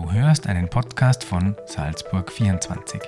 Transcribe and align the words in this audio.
Du 0.00 0.10
hörst 0.10 0.46
einen 0.46 0.70
Podcast 0.70 1.24
von 1.24 1.54
Salzburg 1.66 2.32
24. 2.32 3.02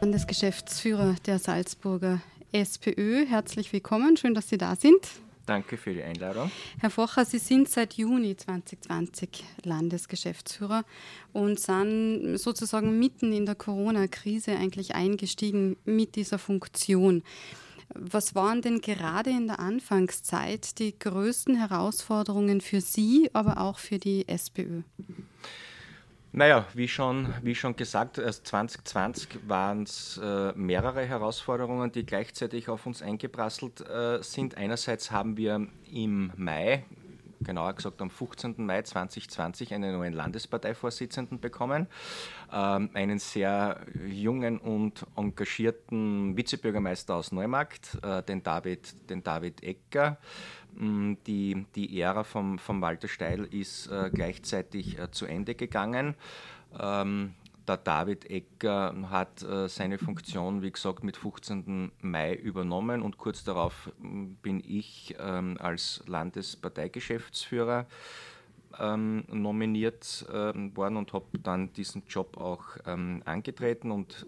Landesgeschäftsführer 0.00 1.16
der 1.26 1.40
Salzburger 1.40 2.20
SPÖ, 2.52 3.26
herzlich 3.26 3.72
willkommen. 3.72 4.16
Schön, 4.16 4.34
dass 4.34 4.48
Sie 4.48 4.56
da 4.56 4.76
sind. 4.76 5.00
Danke 5.46 5.78
für 5.78 5.92
die 5.92 6.02
Einladung. 6.02 6.48
Herr 6.78 6.90
Focher, 6.90 7.24
Sie 7.24 7.38
sind 7.38 7.68
seit 7.68 7.94
Juni 7.94 8.36
2020 8.36 9.44
Landesgeschäftsführer 9.64 10.84
und 11.32 11.58
sind 11.58 12.36
sozusagen 12.36 13.00
mitten 13.00 13.32
in 13.32 13.46
der 13.46 13.56
Corona-Krise 13.56 14.52
eigentlich 14.52 14.94
eingestiegen 14.94 15.76
mit 15.84 16.14
dieser 16.14 16.38
Funktion. 16.38 17.24
Was 17.94 18.34
waren 18.34 18.62
denn 18.62 18.80
gerade 18.80 19.30
in 19.30 19.46
der 19.46 19.60
Anfangszeit 19.60 20.78
die 20.78 20.98
größten 20.98 21.56
Herausforderungen 21.56 22.60
für 22.60 22.80
Sie, 22.80 23.30
aber 23.32 23.60
auch 23.60 23.78
für 23.78 23.98
die 23.98 24.28
SPÖ? 24.28 24.82
Naja, 26.32 26.66
wie 26.74 26.88
schon, 26.88 27.32
wie 27.42 27.54
schon 27.54 27.74
gesagt, 27.74 28.16
2020 28.16 29.48
waren 29.48 29.84
es 29.84 30.20
äh, 30.22 30.52
mehrere 30.52 31.04
Herausforderungen, 31.06 31.90
die 31.90 32.04
gleichzeitig 32.04 32.68
auf 32.68 32.84
uns 32.84 33.02
eingeprasselt 33.02 33.80
äh, 33.80 34.22
sind. 34.22 34.56
Einerseits 34.56 35.10
haben 35.10 35.38
wir 35.38 35.66
im 35.90 36.30
Mai, 36.36 36.84
genauer 37.40 37.74
gesagt 37.74 38.00
am 38.02 38.10
15. 38.10 38.54
Mai 38.58 38.82
2020, 38.82 39.74
einen 39.74 39.92
neuen 39.92 40.12
Landesparteivorsitzenden 40.12 41.40
bekommen, 41.40 41.86
ähm, 42.52 42.90
einen 42.94 43.18
sehr 43.18 43.80
jungen 44.06 44.58
und 44.58 45.06
engagierten 45.16 46.36
Vizebürgermeister 46.36 47.14
aus 47.14 47.32
Neumarkt, 47.32 47.98
äh, 48.02 48.22
den, 48.22 48.42
David, 48.42 49.10
den 49.10 49.22
David 49.22 49.62
Ecker. 49.62 50.18
Mm, 50.74 51.14
die, 51.26 51.66
die 51.74 52.00
Ära 52.00 52.24
vom, 52.24 52.58
vom 52.58 52.80
Walter 52.80 53.08
Steil 53.08 53.44
ist 53.44 53.88
äh, 53.88 54.10
gleichzeitig 54.12 54.98
äh, 54.98 55.10
zu 55.10 55.26
Ende 55.26 55.54
gegangen. 55.54 56.14
Ähm, 56.78 57.34
der 57.68 57.76
David 57.76 58.30
Ecker 58.30 58.94
hat 59.10 59.42
äh, 59.42 59.68
seine 59.68 59.98
Funktion, 59.98 60.62
wie 60.62 60.72
gesagt, 60.72 61.04
mit 61.04 61.16
15. 61.16 61.92
Mai 62.00 62.34
übernommen 62.34 63.02
und 63.02 63.18
kurz 63.18 63.44
darauf 63.44 63.90
mm, 63.98 64.34
bin 64.42 64.62
ich 64.66 65.14
ähm, 65.18 65.56
als 65.60 66.02
Landesparteigeschäftsführer 66.06 67.86
ähm, 68.78 69.24
nominiert 69.30 70.26
äh, 70.30 70.52
worden 70.76 70.96
und 70.96 71.12
habe 71.12 71.38
dann 71.42 71.72
diesen 71.72 72.04
Job 72.08 72.36
auch 72.36 72.64
ähm, 72.86 73.22
angetreten 73.24 73.90
und 73.90 74.26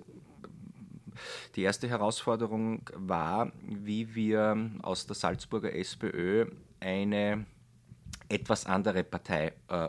die 1.57 1.63
erste 1.63 1.89
Herausforderung 1.89 2.83
war, 2.95 3.53
wie 3.63 4.15
wir 4.15 4.71
aus 4.83 5.07
der 5.07 5.17
Salzburger 5.17 5.75
SPÖ 5.75 6.47
eine 6.81 7.47
etwas 8.31 8.67
andere 8.67 9.05
Partei 9.05 9.53
äh. 9.69 9.89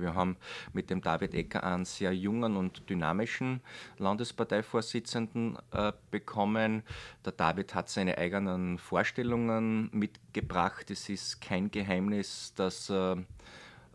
Wir 0.00 0.14
haben 0.14 0.36
mit 0.72 0.90
dem 0.90 1.02
David 1.02 1.34
Ecker 1.34 1.64
einen 1.64 1.84
sehr 1.84 2.14
jungen 2.14 2.56
und 2.56 2.88
dynamischen 2.88 3.60
Landesparteivorsitzenden 3.98 5.58
äh, 5.72 5.92
bekommen. 6.10 6.82
Der 7.24 7.32
David 7.32 7.74
hat 7.74 7.88
seine 7.88 8.16
eigenen 8.16 8.78
Vorstellungen 8.78 9.90
mitgebracht. 9.92 10.90
Es 10.90 11.08
ist 11.08 11.40
kein 11.40 11.70
Geheimnis, 11.70 12.54
dass 12.54 12.90
er 12.90 13.18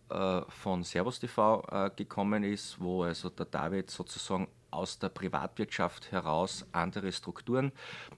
äh, 0.09 0.41
von 0.49 0.83
Servus 0.83 1.19
TV 1.19 1.63
äh, 1.71 1.89
gekommen 1.95 2.43
ist, 2.43 2.79
wo 2.79 3.03
also 3.03 3.29
der 3.29 3.45
David 3.47 3.89
sozusagen 3.89 4.47
aus 4.71 4.99
der 4.99 5.09
Privatwirtschaft 5.09 6.11
heraus 6.11 6.65
andere 6.71 7.11
Strukturen 7.11 7.71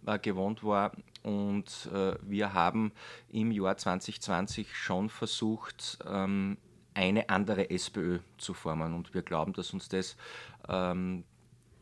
äh, 0.05 0.19
gewohnt 0.19 0.63
war. 0.63 0.91
Und 1.23 1.89
äh, 1.93 2.15
wir 2.21 2.53
haben 2.53 2.91
im 3.29 3.51
Jahr 3.51 3.77
2020 3.77 4.75
schon 4.75 5.09
versucht, 5.09 5.99
ähm, 6.05 6.57
eine 6.93 7.29
andere 7.29 7.69
SPÖ 7.69 8.19
zu 8.37 8.53
formen. 8.53 8.93
Und 8.93 9.13
wir 9.13 9.21
glauben, 9.21 9.53
dass 9.53 9.73
uns 9.73 9.87
das 9.87 10.17
ähm, 10.67 11.23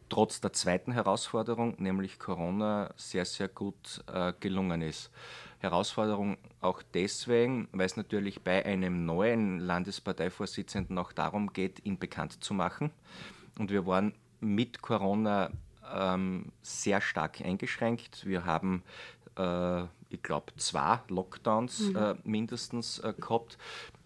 trotz 0.10 0.42
der 0.42 0.54
zweiten 0.54 0.92
Herausforderung, 0.92 1.76
nämlich 1.78 2.20
Corona, 2.20 2.94
sehr, 2.98 3.26
sehr 3.26 3.48
gut 3.48 4.04
äh, 4.08 4.34
gelungen 4.40 4.82
ist. 4.82 5.12
Herausforderung 5.60 6.38
auch 6.62 6.82
deswegen, 6.94 7.68
weil 7.72 7.86
es 7.86 7.98
natürlich 7.98 8.44
bei 8.44 8.66
einem 8.66 9.06
neuen 9.06 9.60
Landesparteivorsitzenden 9.60 10.98
auch 10.98 11.12
darum 11.12 11.54
geht, 11.54 11.86
ihn 11.86 11.98
bekannt 11.98 12.44
zu 12.44 12.54
machen. 12.54 12.92
Und 13.58 13.72
wir 13.72 13.86
waren 13.86 14.14
mit 14.40 14.82
Corona 14.82 15.52
ähm, 15.94 16.52
sehr 16.62 17.02
stark 17.02 17.42
eingeschränkt. 17.42 18.26
Wir 18.26 18.46
haben, 18.46 18.84
äh, 19.38 19.84
ich 20.10 20.22
glaube, 20.24 20.54
zwei 20.58 21.00
Lockdowns 21.10 21.80
mhm. 21.80 21.96
äh, 21.96 22.16
mindestens 22.24 23.00
äh, 23.00 23.14
gehabt 23.20 23.58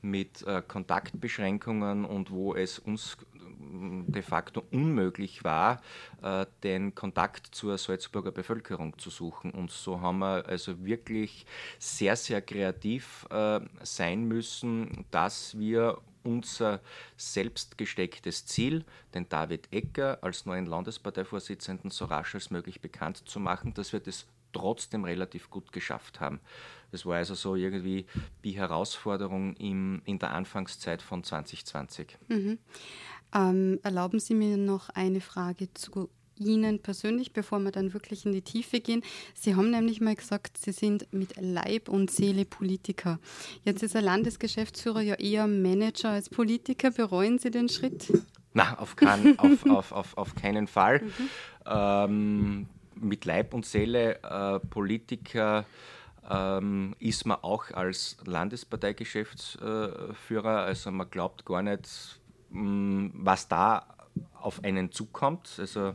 mit 0.01 0.44
äh, 0.44 0.62
Kontaktbeschränkungen 0.66 2.06
und 2.06 2.31
wo 2.31 2.56
es 2.56 2.79
uns 2.79 3.18
mm, 3.59 4.03
de 4.07 4.22
facto 4.22 4.63
unmöglich 4.72 5.44
war, 5.44 5.81
äh, 6.22 6.45
den 6.63 6.95
Kontakt 6.95 7.47
zur 7.47 7.78
Salzburger 7.78 8.31
Bevölkerung 8.31 8.97
zu 8.97 9.09
suchen. 9.09 9.51
Und 9.51 9.72
so 9.72 10.00
haben 10.00 10.19
wir 10.19 10.45
also 10.47 10.85
wirklich 10.85 11.45
sehr, 11.79 12.16
sehr 12.16 12.41
kreativ 12.41 13.28
äh, 13.29 13.59
sein 13.84 14.23
müssen, 14.23 15.06
dass 15.12 15.57
wir 15.59 15.97
unser 16.24 16.81
selbst 17.18 17.78
gestecktes 17.78 18.46
Ziel, 18.46 18.85
den 19.13 19.28
David 19.30 19.72
Ecker 19.72 20.19
als 20.22 20.46
neuen 20.46 20.66
Landesparteivorsitzenden 20.66 21.91
so 21.91 22.06
rasch 22.06 22.35
als 22.35 22.50
möglich 22.50 22.81
bekannt 22.81 23.28
zu 23.28 23.40
machen, 23.40 23.74
dass 23.74 23.94
wir 23.94 24.00
das 24.00 24.25
trotzdem 24.52 25.03
relativ 25.03 25.50
gut 25.50 25.72
geschafft 25.72 26.19
haben. 26.19 26.40
Das 26.91 27.06
war 27.06 27.18
also 27.18 27.35
so 27.35 27.56
irgendwie 27.56 28.06
die 28.44 28.52
Herausforderung 28.52 29.56
im, 29.57 30.02
in 30.06 30.19
der 30.19 30.34
Anfangszeit 30.34 31.02
von 31.02 31.24
2020. 31.24 32.18
Mhm. 32.28 32.57
Ähm, 33.34 33.80
erlauben 33.84 34.19
Sie 34.19 34.34
mir 34.34 34.57
noch 34.57 34.90
eine 34.90 35.22
Frage 35.22 35.72
zu 35.74 36.09
Ihnen 36.39 36.79
persönlich, 36.79 37.33
bevor 37.33 37.59
wir 37.59 37.72
dann 37.72 37.94
wirklich 37.94 38.25
in 38.25 38.31
die 38.31 38.41
Tiefe 38.41 38.79
gehen. 38.79 39.03
Sie 39.33 39.55
haben 39.55 39.72
nämlich 39.72 40.01
mal 40.01 40.16
gesagt, 40.16 40.57
Sie 40.57 40.72
sind 40.72 41.11
mit 41.11 41.35
Leib 41.39 41.89
und 41.89 42.11
Seele 42.11 42.45
Politiker. 42.45 43.19
Jetzt 43.63 43.83
ist 43.83 43.95
ein 43.95 44.03
Landesgeschäftsführer 44.03 45.01
ja 45.01 45.16
eher 45.16 45.47
Manager 45.47 46.09
als 46.09 46.29
Politiker. 46.29 46.91
Bereuen 46.91 47.39
Sie 47.39 47.51
den 47.51 47.69
Schritt? 47.69 48.11
Na, 48.53 48.77
auf, 48.79 48.95
kein, 48.95 49.38
auf, 49.39 49.66
auf, 49.66 49.91
auf, 49.91 50.17
auf 50.17 50.35
keinen 50.35 50.67
Fall. 50.67 51.01
Mhm. 51.01 51.29
Ähm, 51.66 52.67
mit 52.95 53.25
Leib 53.25 53.53
und 53.53 53.66
Seele 53.66 54.19
äh, 54.23 54.59
Politiker 54.59 55.66
ähm, 56.29 56.95
ist 57.00 57.25
man 57.25 57.39
auch 57.41 57.71
als 57.71 58.17
Landesparteigeschäftsführer. 58.25 60.63
Also 60.63 60.91
man 60.91 61.09
glaubt 61.09 61.45
gar 61.45 61.63
nicht, 61.63 62.19
mh, 62.50 62.61
mm, 62.61 63.13
was 63.16 63.47
da 63.47 63.85
auf 64.34 64.63
einen 64.63 64.91
zukommt. 64.91 65.56
Also 65.57 65.94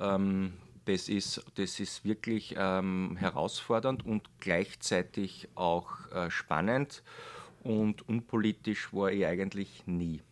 ähm, 0.00 0.54
das, 0.84 1.08
ist, 1.08 1.44
das 1.56 1.80
ist 1.80 2.04
wirklich 2.04 2.54
ähm, 2.56 3.16
herausfordernd 3.18 4.04
und 4.04 4.28
gleichzeitig 4.40 5.48
auch 5.54 6.10
äh, 6.12 6.30
spannend. 6.30 7.02
Und 7.62 8.08
unpolitisch 8.08 8.92
war 8.92 9.12
ich 9.12 9.26
eigentlich 9.26 9.86
nie. 9.86 10.22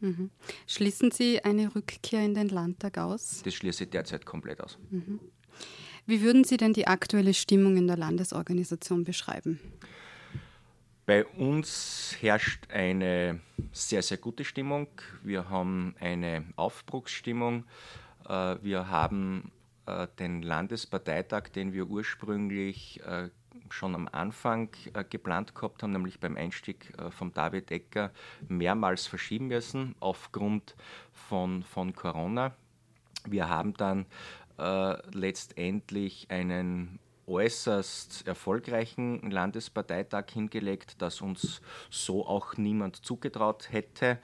Mhm. 0.00 0.30
Schließen 0.66 1.10
Sie 1.10 1.44
eine 1.44 1.74
Rückkehr 1.74 2.24
in 2.24 2.34
den 2.34 2.48
Landtag 2.48 2.98
aus? 2.98 3.42
Das 3.44 3.54
schließe 3.54 3.84
ich 3.84 3.90
derzeit 3.90 4.26
komplett 4.26 4.60
aus. 4.60 4.78
Mhm. 4.90 5.20
Wie 6.06 6.22
würden 6.22 6.42
Sie 6.44 6.56
denn 6.56 6.72
die 6.72 6.88
aktuelle 6.88 7.34
Stimmung 7.34 7.76
in 7.76 7.86
der 7.86 7.96
Landesorganisation 7.96 9.04
beschreiben? 9.04 9.60
Bei 11.04 11.24
uns 11.24 12.16
herrscht 12.20 12.70
eine 12.70 13.40
sehr, 13.72 14.02
sehr 14.02 14.18
gute 14.18 14.44
Stimmung. 14.44 14.86
Wir 15.24 15.50
haben 15.50 15.96
eine 15.98 16.44
Aufbruchsstimmung. 16.54 17.64
Äh, 18.28 18.56
wir 18.62 18.88
haben 18.88 19.50
äh, 19.86 20.06
den 20.20 20.42
Landesparteitag, 20.42 21.48
den 21.48 21.72
wir 21.72 21.88
ursprünglich 21.88 23.00
äh, 23.04 23.30
schon 23.68 23.96
am 23.96 24.08
Anfang 24.12 24.68
geplant 25.10 25.56
gehabt 25.56 25.82
haben, 25.82 25.92
nämlich 25.92 26.20
beim 26.20 26.36
Einstieg 26.36 26.92
von 27.10 27.32
David 27.32 27.70
Ecker, 27.70 28.12
mehrmals 28.46 29.06
verschieben 29.06 29.48
müssen 29.48 29.96
aufgrund 29.98 30.76
von, 31.12 31.62
von 31.62 31.94
Corona. 31.94 32.54
Wir 33.26 33.48
haben 33.48 33.72
dann 33.74 34.04
letztendlich 35.14 36.30
einen 36.30 36.98
äußerst 37.32 38.26
erfolgreichen 38.26 39.30
Landesparteitag 39.30 40.24
hingelegt, 40.32 40.96
das 40.98 41.20
uns 41.20 41.60
so 41.90 42.26
auch 42.26 42.56
niemand 42.56 43.04
zugetraut 43.04 43.72
hätte. 43.72 44.18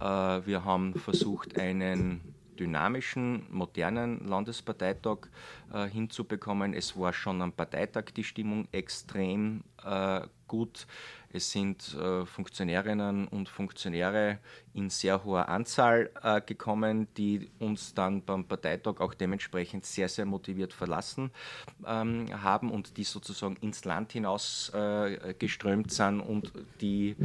Äh, 0.00 0.04
wir 0.04 0.64
haben 0.64 0.94
versucht, 0.94 1.58
einen 1.58 2.35
dynamischen, 2.56 3.46
modernen 3.50 4.26
Landesparteitag 4.26 5.28
äh, 5.72 5.86
hinzubekommen. 5.88 6.74
Es 6.74 6.98
war 6.98 7.12
schon 7.12 7.42
am 7.42 7.52
Parteitag 7.52 8.06
die 8.16 8.24
Stimmung 8.24 8.68
extrem 8.72 9.62
äh, 9.84 10.22
gut. 10.48 10.86
Es 11.32 11.50
sind 11.50 11.94
äh, 11.94 12.24
Funktionärinnen 12.24 13.28
und 13.28 13.48
Funktionäre 13.48 14.38
in 14.74 14.88
sehr 14.90 15.24
hoher 15.24 15.48
Anzahl 15.48 16.10
äh, 16.22 16.40
gekommen, 16.40 17.08
die 17.16 17.50
uns 17.58 17.92
dann 17.94 18.22
beim 18.22 18.44
Parteitag 18.44 19.00
auch 19.00 19.12
dementsprechend 19.12 19.84
sehr, 19.84 20.08
sehr 20.08 20.24
motiviert 20.24 20.72
verlassen 20.72 21.30
ähm, 21.86 22.26
haben 22.42 22.70
und 22.70 22.96
die 22.96 23.04
sozusagen 23.04 23.56
ins 23.56 23.84
Land 23.84 24.12
hinaus 24.12 24.70
äh, 24.74 25.34
geströmt 25.38 25.90
sind 25.92 26.20
und 26.20 26.52
die, 26.80 27.16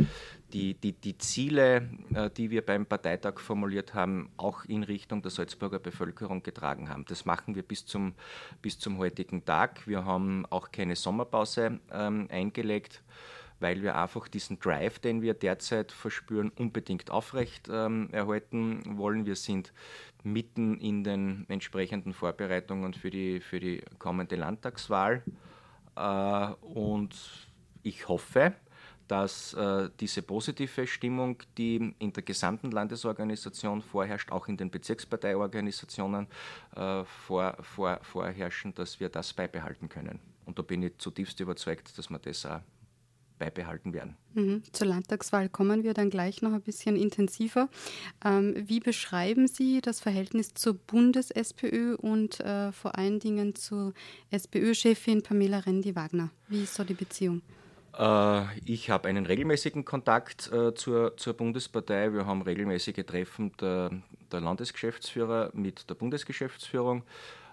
die, 0.51 0.73
die, 0.75 0.93
die 0.93 1.17
Ziele, 1.17 1.89
äh, 2.13 2.29
die 2.29 2.51
wir 2.51 2.65
beim 2.65 2.85
Parteitag 2.85 3.39
formuliert 3.39 3.93
haben, 3.93 4.29
auch 4.37 4.65
in 4.65 4.83
Richtung 4.83 5.21
der 5.21 5.31
Salzburger 5.31 5.79
Bevölkerung 5.79 6.43
getragen 6.43 6.89
haben. 6.89 7.05
Das 7.05 7.25
machen 7.25 7.55
wir 7.55 7.63
bis 7.63 7.85
zum, 7.85 8.13
bis 8.61 8.77
zum 8.79 8.97
heutigen 8.97 9.43
Tag. 9.45 9.87
Wir 9.87 10.05
haben 10.05 10.45
auch 10.49 10.71
keine 10.71 10.95
Sommerpause 10.95 11.79
ähm, 11.91 12.27
eingelegt 12.29 13.01
weil 13.61 13.83
wir 13.83 13.95
einfach 13.95 14.27
diesen 14.27 14.59
Drive, 14.59 14.97
den 14.97 15.21
wir 15.21 15.35
derzeit 15.35 15.91
verspüren, 15.91 16.51
unbedingt 16.57 17.11
aufrecht 17.11 17.69
ähm, 17.71 18.09
erhalten 18.11 18.81
wollen. 18.97 19.27
Wir 19.27 19.35
sind 19.35 19.71
mitten 20.23 20.79
in 20.79 21.03
den 21.03 21.45
entsprechenden 21.47 22.13
Vorbereitungen 22.13 22.95
für 22.95 23.11
die, 23.11 23.39
für 23.39 23.59
die 23.59 23.83
kommende 23.99 24.35
Landtagswahl 24.35 25.21
äh, 25.95 26.47
und 26.61 27.15
ich 27.83 28.07
hoffe, 28.07 28.53
dass 29.11 29.53
äh, 29.55 29.89
diese 29.99 30.21
positive 30.21 30.87
Stimmung, 30.87 31.35
die 31.57 31.93
in 31.99 32.13
der 32.13 32.23
gesamten 32.23 32.71
Landesorganisation 32.71 33.81
vorherrscht, 33.81 34.31
auch 34.31 34.47
in 34.47 34.55
den 34.55 34.71
Bezirksparteiorganisationen 34.71 36.27
äh, 36.77 37.03
vor, 37.03 37.57
vor, 37.59 37.99
vorherrschen, 38.03 38.73
dass 38.73 39.01
wir 39.01 39.09
das 39.09 39.33
beibehalten 39.33 39.89
können. 39.89 40.21
Und 40.45 40.57
da 40.57 40.61
bin 40.61 40.81
ich 40.81 40.97
zutiefst 40.97 41.37
überzeugt, 41.41 41.97
dass 41.97 42.09
wir 42.09 42.19
das 42.19 42.45
auch 42.45 42.61
beibehalten 43.37 43.91
werden. 43.91 44.15
Mhm. 44.33 44.63
Zur 44.71 44.87
Landtagswahl 44.87 45.49
kommen 45.49 45.83
wir 45.83 45.93
dann 45.93 46.09
gleich 46.09 46.41
noch 46.41 46.53
ein 46.53 46.61
bisschen 46.61 46.95
intensiver. 46.95 47.67
Ähm, 48.23 48.55
wie 48.65 48.79
beschreiben 48.79 49.49
Sie 49.49 49.81
das 49.81 49.99
Verhältnis 49.99 50.53
zur 50.53 50.75
Bundes-SPÖ 50.75 51.95
und 51.95 52.39
äh, 52.39 52.71
vor 52.71 52.97
allen 52.97 53.19
Dingen 53.19 53.55
zur 53.55 53.93
SPÖ-Chefin 54.29 55.21
Pamela 55.21 55.59
Rendi-Wagner? 55.59 56.29
Wie 56.47 56.63
ist 56.63 56.75
so 56.75 56.85
die 56.85 56.93
Beziehung? 56.93 57.41
Äh, 57.97 58.59
ich 58.65 58.89
habe 58.89 59.09
einen 59.09 59.25
regelmäßigen 59.25 59.85
Kontakt 59.85 60.51
äh, 60.51 60.73
zur, 60.73 61.17
zur 61.17 61.33
Bundespartei. 61.33 62.13
Wir 62.13 62.25
haben 62.25 62.41
regelmäßige 62.41 63.05
Treffen 63.05 63.51
der, 63.59 63.91
der 64.31 64.41
Landesgeschäftsführer 64.41 65.51
mit 65.53 65.89
der 65.89 65.95
Bundesgeschäftsführung. 65.95 67.03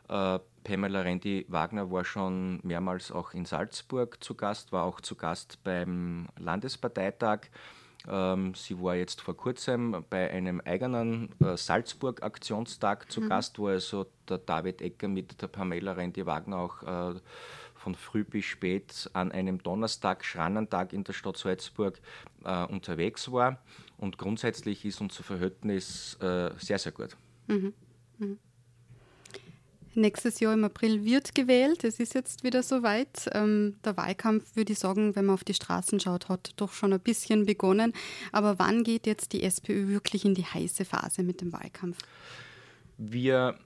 Äh, 0.09 0.39
Pamela 0.65 1.01
Rendi-Wagner 1.01 1.91
war 1.91 2.05
schon 2.05 2.61
mehrmals 2.63 3.11
auch 3.11 3.35
in 3.35 3.45
Salzburg 3.45 4.23
zu 4.23 4.35
Gast, 4.35 4.73
war 4.73 4.85
auch 4.85 5.01
zu 5.01 5.17
Gast 5.17 5.63
beim 5.65 6.29
Landesparteitag. 6.39 7.41
Ähm, 8.09 8.55
sie 8.55 8.81
war 8.81 8.95
jetzt 8.95 9.21
vor 9.21 9.37
kurzem 9.37 10.05
bei 10.09 10.31
einem 10.31 10.61
eigenen 10.65 11.31
Salzburg-Aktionstag 11.41 13.11
zu 13.11 13.23
mhm. 13.23 13.29
Gast, 13.29 13.59
wo 13.59 13.69
also 13.69 14.07
der 14.29 14.39
David 14.39 14.81
Ecker 14.83 15.09
mit 15.09 15.43
der 15.43 15.49
Pamela 15.49 15.93
Rendi-Wagner 15.93 16.57
auch 16.57 16.83
äh, 16.83 17.21
von 17.79 17.95
früh 17.95 18.25
bis 18.25 18.45
spät 18.45 19.09
an 19.13 19.33
einem 19.33 19.63
Donnerstag, 19.63 20.25
Schrannentag 20.25 20.93
in 20.93 21.05
der 21.05 21.13
Stadt 21.13 21.37
Salzburg 21.37 22.01
äh, 22.45 22.65
unterwegs 22.67 23.31
war. 23.33 23.63
Und 23.97 24.19
grundsätzlich 24.19 24.85
ist 24.85 25.01
unser 25.01 25.23
Verhältnis 25.23 26.19
äh, 26.21 26.51
sehr, 26.59 26.79
sehr 26.79 26.93
gut. 26.93 27.17
Mhm. 27.47 27.73
Mhm. 28.19 28.39
Nächstes 29.95 30.39
Jahr 30.39 30.55
im 30.55 30.63
April 30.63 31.05
wird 31.05 31.35
gewählt. 31.35 31.83
Es 31.83 31.99
ist 31.99 32.15
jetzt 32.15 32.45
wieder 32.45 32.63
soweit. 32.63 33.29
Ähm, 33.33 33.77
der 33.85 33.97
Wahlkampf, 33.97 34.55
würde 34.55 34.73
ich 34.73 34.79
sagen, 34.79 35.17
wenn 35.17 35.25
man 35.25 35.35
auf 35.35 35.43
die 35.43 35.55
Straßen 35.55 35.99
schaut, 35.99 36.29
hat 36.29 36.53
doch 36.57 36.73
schon 36.73 36.93
ein 36.93 37.01
bisschen 37.01 37.47
begonnen. 37.47 37.93
Aber 38.31 38.61
wann 38.61 38.85
geht 38.85 39.07
jetzt 39.07 39.33
die 39.33 39.43
SPÖ 39.43 39.89
wirklich 39.89 40.25
in 40.25 40.35
die 40.35 40.45
heiße 40.45 40.85
Phase 40.85 41.25
mit 41.25 41.41
dem 41.41 41.53
Wahlkampf? 41.53 41.99
Wir 42.97 43.59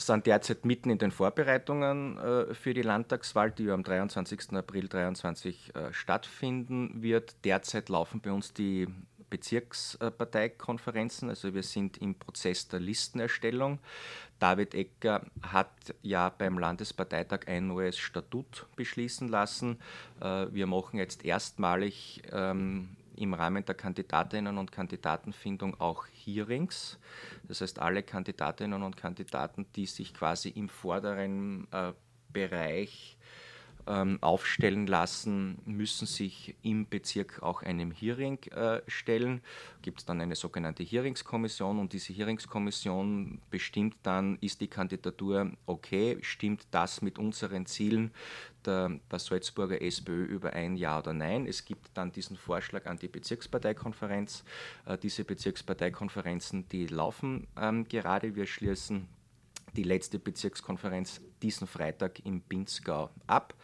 sind 0.00 0.26
derzeit 0.26 0.64
mitten 0.64 0.90
in 0.90 0.98
den 0.98 1.10
Vorbereitungen 1.10 2.18
äh, 2.18 2.54
für 2.54 2.74
die 2.74 2.82
Landtagswahl, 2.82 3.50
die 3.50 3.70
am 3.70 3.82
23. 3.82 4.52
April 4.52 4.88
2023 4.88 5.74
äh, 5.74 5.92
stattfinden 5.92 7.02
wird. 7.02 7.34
Derzeit 7.44 7.88
laufen 7.88 8.20
bei 8.20 8.32
uns 8.32 8.52
die 8.52 8.88
Bezirksparteikonferenzen. 9.30 11.28
Also 11.30 11.54
wir 11.54 11.62
sind 11.62 11.98
im 11.98 12.16
Prozess 12.16 12.68
der 12.68 12.80
Listenerstellung. 12.80 13.78
David 14.38 14.74
Ecker 14.74 15.24
hat 15.42 15.94
ja 16.02 16.28
beim 16.28 16.58
Landesparteitag 16.58 17.46
ein 17.46 17.68
neues 17.68 17.96
Statut 17.96 18.66
beschließen 18.76 19.28
lassen. 19.28 19.78
Äh, 20.20 20.46
wir 20.50 20.66
machen 20.66 20.98
jetzt 20.98 21.24
erstmalig 21.24 22.22
ähm, 22.32 22.96
im 23.20 23.34
Rahmen 23.34 23.64
der 23.64 23.74
Kandidatinnen 23.74 24.56
und 24.56 24.72
Kandidatenfindung 24.72 25.78
auch 25.78 26.06
Hearings. 26.06 26.98
Das 27.44 27.60
heißt, 27.60 27.78
alle 27.78 28.02
Kandidatinnen 28.02 28.82
und 28.82 28.96
Kandidaten, 28.96 29.66
die 29.76 29.86
sich 29.86 30.14
quasi 30.14 30.48
im 30.48 30.68
vorderen 30.68 31.66
äh, 31.70 31.92
Bereich 32.32 33.18
aufstellen 33.86 34.86
lassen, 34.86 35.58
müssen 35.64 36.06
sich 36.06 36.54
im 36.62 36.88
Bezirk 36.88 37.42
auch 37.42 37.62
einem 37.62 37.90
Hearing 37.90 38.38
äh, 38.52 38.80
stellen. 38.86 39.40
Gibt 39.82 40.00
es 40.00 40.06
dann 40.06 40.20
eine 40.20 40.34
sogenannte 40.34 40.82
Hearingskommission 40.82 41.78
und 41.78 41.92
diese 41.92 42.12
Hearingskommission 42.12 43.40
bestimmt 43.50 43.96
dann, 44.02 44.38
ist 44.40 44.60
die 44.60 44.68
Kandidatur 44.68 45.52
okay, 45.66 46.18
stimmt 46.20 46.66
das 46.70 47.02
mit 47.02 47.18
unseren 47.18 47.66
Zielen 47.66 48.12
der, 48.64 49.00
der 49.10 49.18
Salzburger 49.18 49.80
SPÖ 49.80 50.24
überein, 50.24 50.76
ja 50.76 50.98
oder 50.98 51.12
nein. 51.12 51.46
Es 51.46 51.64
gibt 51.64 51.90
dann 51.94 52.12
diesen 52.12 52.36
Vorschlag 52.36 52.86
an 52.86 52.98
die 52.98 53.08
Bezirksparteikonferenz. 53.08 54.44
Äh, 54.86 54.98
diese 54.98 55.24
Bezirksparteikonferenzen, 55.24 56.68
die 56.68 56.86
laufen 56.86 57.46
ähm, 57.56 57.84
gerade. 57.84 58.34
Wir 58.34 58.46
schließen 58.46 59.08
die 59.76 59.82
letzte 59.82 60.18
Bezirkskonferenz 60.18 61.20
diesen 61.42 61.66
Freitag 61.66 62.24
im 62.24 62.40
Pinzgau 62.40 63.10
ab, 63.26 63.54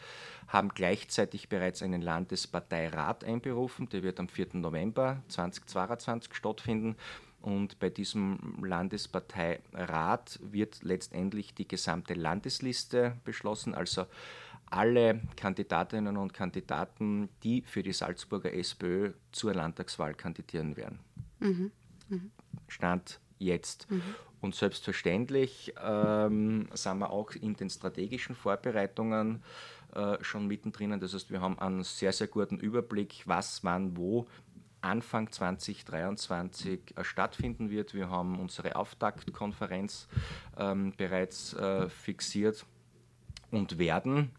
haben 0.48 0.68
gleichzeitig 0.68 1.48
bereits 1.48 1.82
einen 1.82 2.02
Landesparteirat 2.02 3.24
einberufen, 3.24 3.88
der 3.88 4.02
wird 4.02 4.20
am 4.20 4.28
4. 4.28 4.48
November 4.54 5.22
2022 5.28 6.34
stattfinden. 6.34 6.96
Und 7.42 7.78
bei 7.78 7.90
diesem 7.90 8.64
Landesparteirat 8.64 10.40
wird 10.42 10.82
letztendlich 10.82 11.54
die 11.54 11.68
gesamte 11.68 12.14
Landesliste 12.14 13.16
beschlossen, 13.24 13.74
also 13.74 14.06
alle 14.68 15.20
Kandidatinnen 15.36 16.16
und 16.16 16.34
Kandidaten, 16.34 17.28
die 17.44 17.62
für 17.62 17.82
die 17.82 17.92
Salzburger 17.92 18.52
SPÖ 18.52 19.12
zur 19.30 19.54
Landtagswahl 19.54 20.14
kandidieren 20.14 20.76
werden. 20.76 20.98
Mhm. 21.38 21.70
Mhm. 22.08 22.30
Stand 22.68 23.20
jetzt. 23.38 23.88
Mhm. 23.90 24.02
Und 24.46 24.54
selbstverständlich 24.54 25.74
ähm, 25.84 26.68
sind 26.72 26.98
wir 26.98 27.10
auch 27.10 27.32
in 27.32 27.56
den 27.56 27.68
strategischen 27.68 28.36
Vorbereitungen 28.36 29.42
äh, 29.92 30.22
schon 30.22 30.46
mittendrin. 30.46 31.00
Das 31.00 31.14
heißt, 31.14 31.32
wir 31.32 31.40
haben 31.40 31.58
einen 31.58 31.82
sehr, 31.82 32.12
sehr 32.12 32.28
guten 32.28 32.56
Überblick, 32.56 33.24
was, 33.24 33.64
wann, 33.64 33.96
wo 33.96 34.28
Anfang 34.82 35.32
2023 35.32 36.96
äh, 36.96 37.02
stattfinden 37.02 37.70
wird. 37.70 37.92
Wir 37.92 38.08
haben 38.08 38.38
unsere 38.38 38.76
Auftaktkonferenz 38.76 40.06
ähm, 40.56 40.92
bereits 40.96 41.52
äh, 41.54 41.88
fixiert 41.88 42.64
und 43.50 43.80
werden 43.80 44.30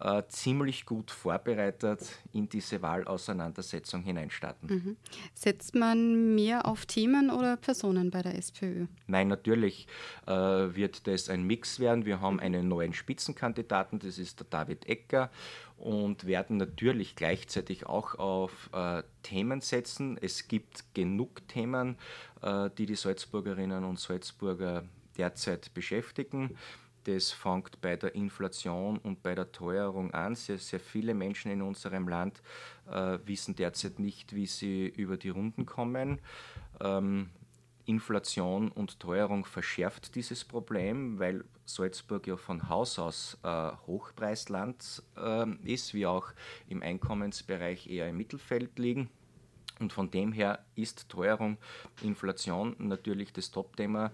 äh, 0.00 0.22
ziemlich 0.28 0.86
gut 0.86 1.10
vorbereitet 1.10 2.00
in 2.32 2.48
diese 2.48 2.82
Wahlauseinandersetzung 2.82 4.02
hineinstarten. 4.02 4.68
Mhm. 4.68 4.96
Setzt 5.34 5.74
man 5.74 6.34
mehr 6.34 6.66
auf 6.66 6.86
Themen 6.86 7.30
oder 7.30 7.56
Personen 7.56 8.10
bei 8.10 8.22
der 8.22 8.36
SPÖ? 8.36 8.86
Nein, 9.06 9.28
natürlich 9.28 9.86
äh, 10.26 10.32
wird 10.32 11.06
das 11.06 11.28
ein 11.28 11.44
Mix 11.44 11.80
werden. 11.80 12.04
Wir 12.04 12.20
haben 12.20 12.40
einen 12.40 12.68
neuen 12.68 12.92
Spitzenkandidaten, 12.92 13.98
das 13.98 14.18
ist 14.18 14.40
der 14.40 14.46
David 14.50 14.86
Ecker 14.86 15.30
und 15.78 16.26
werden 16.26 16.56
natürlich 16.56 17.16
gleichzeitig 17.16 17.86
auch 17.86 18.14
auf 18.14 18.70
äh, 18.72 19.02
Themen 19.22 19.60
setzen. 19.60 20.18
Es 20.20 20.48
gibt 20.48 20.94
genug 20.94 21.46
Themen, 21.48 21.96
äh, 22.42 22.70
die 22.76 22.86
die 22.86 22.94
Salzburgerinnen 22.94 23.84
und 23.84 23.98
Salzburger 23.98 24.84
derzeit 25.16 25.72
beschäftigen. 25.74 26.56
Das 27.06 27.30
fängt 27.30 27.80
bei 27.80 27.94
der 27.94 28.16
Inflation 28.16 28.98
und 28.98 29.22
bei 29.22 29.36
der 29.36 29.52
Teuerung 29.52 30.12
an. 30.12 30.34
Sehr, 30.34 30.58
sehr 30.58 30.80
viele 30.80 31.14
Menschen 31.14 31.52
in 31.52 31.62
unserem 31.62 32.08
Land 32.08 32.42
äh, 32.90 33.18
wissen 33.24 33.54
derzeit 33.54 34.00
nicht, 34.00 34.34
wie 34.34 34.46
sie 34.46 34.88
über 34.88 35.16
die 35.16 35.28
Runden 35.28 35.66
kommen. 35.66 36.18
Ähm, 36.80 37.30
Inflation 37.84 38.72
und 38.72 38.98
Teuerung 38.98 39.44
verschärft 39.44 40.16
dieses 40.16 40.44
Problem, 40.44 41.20
weil 41.20 41.44
Salzburg 41.64 42.26
ja 42.26 42.36
von 42.36 42.68
Haus 42.68 42.98
aus 42.98 43.38
äh, 43.44 43.70
Hochpreisland 43.86 45.04
äh, 45.16 45.46
ist, 45.62 45.94
wie 45.94 46.06
auch 46.06 46.32
im 46.68 46.82
Einkommensbereich 46.82 47.88
eher 47.88 48.08
im 48.08 48.16
Mittelfeld 48.16 48.80
liegen. 48.80 49.08
Und 49.78 49.92
von 49.92 50.10
dem 50.10 50.32
her 50.32 50.60
ist 50.74 51.08
Teuerung, 51.08 51.58
Inflation 52.02 52.74
natürlich 52.78 53.32
das 53.32 53.50
Top-Thema, 53.50 54.10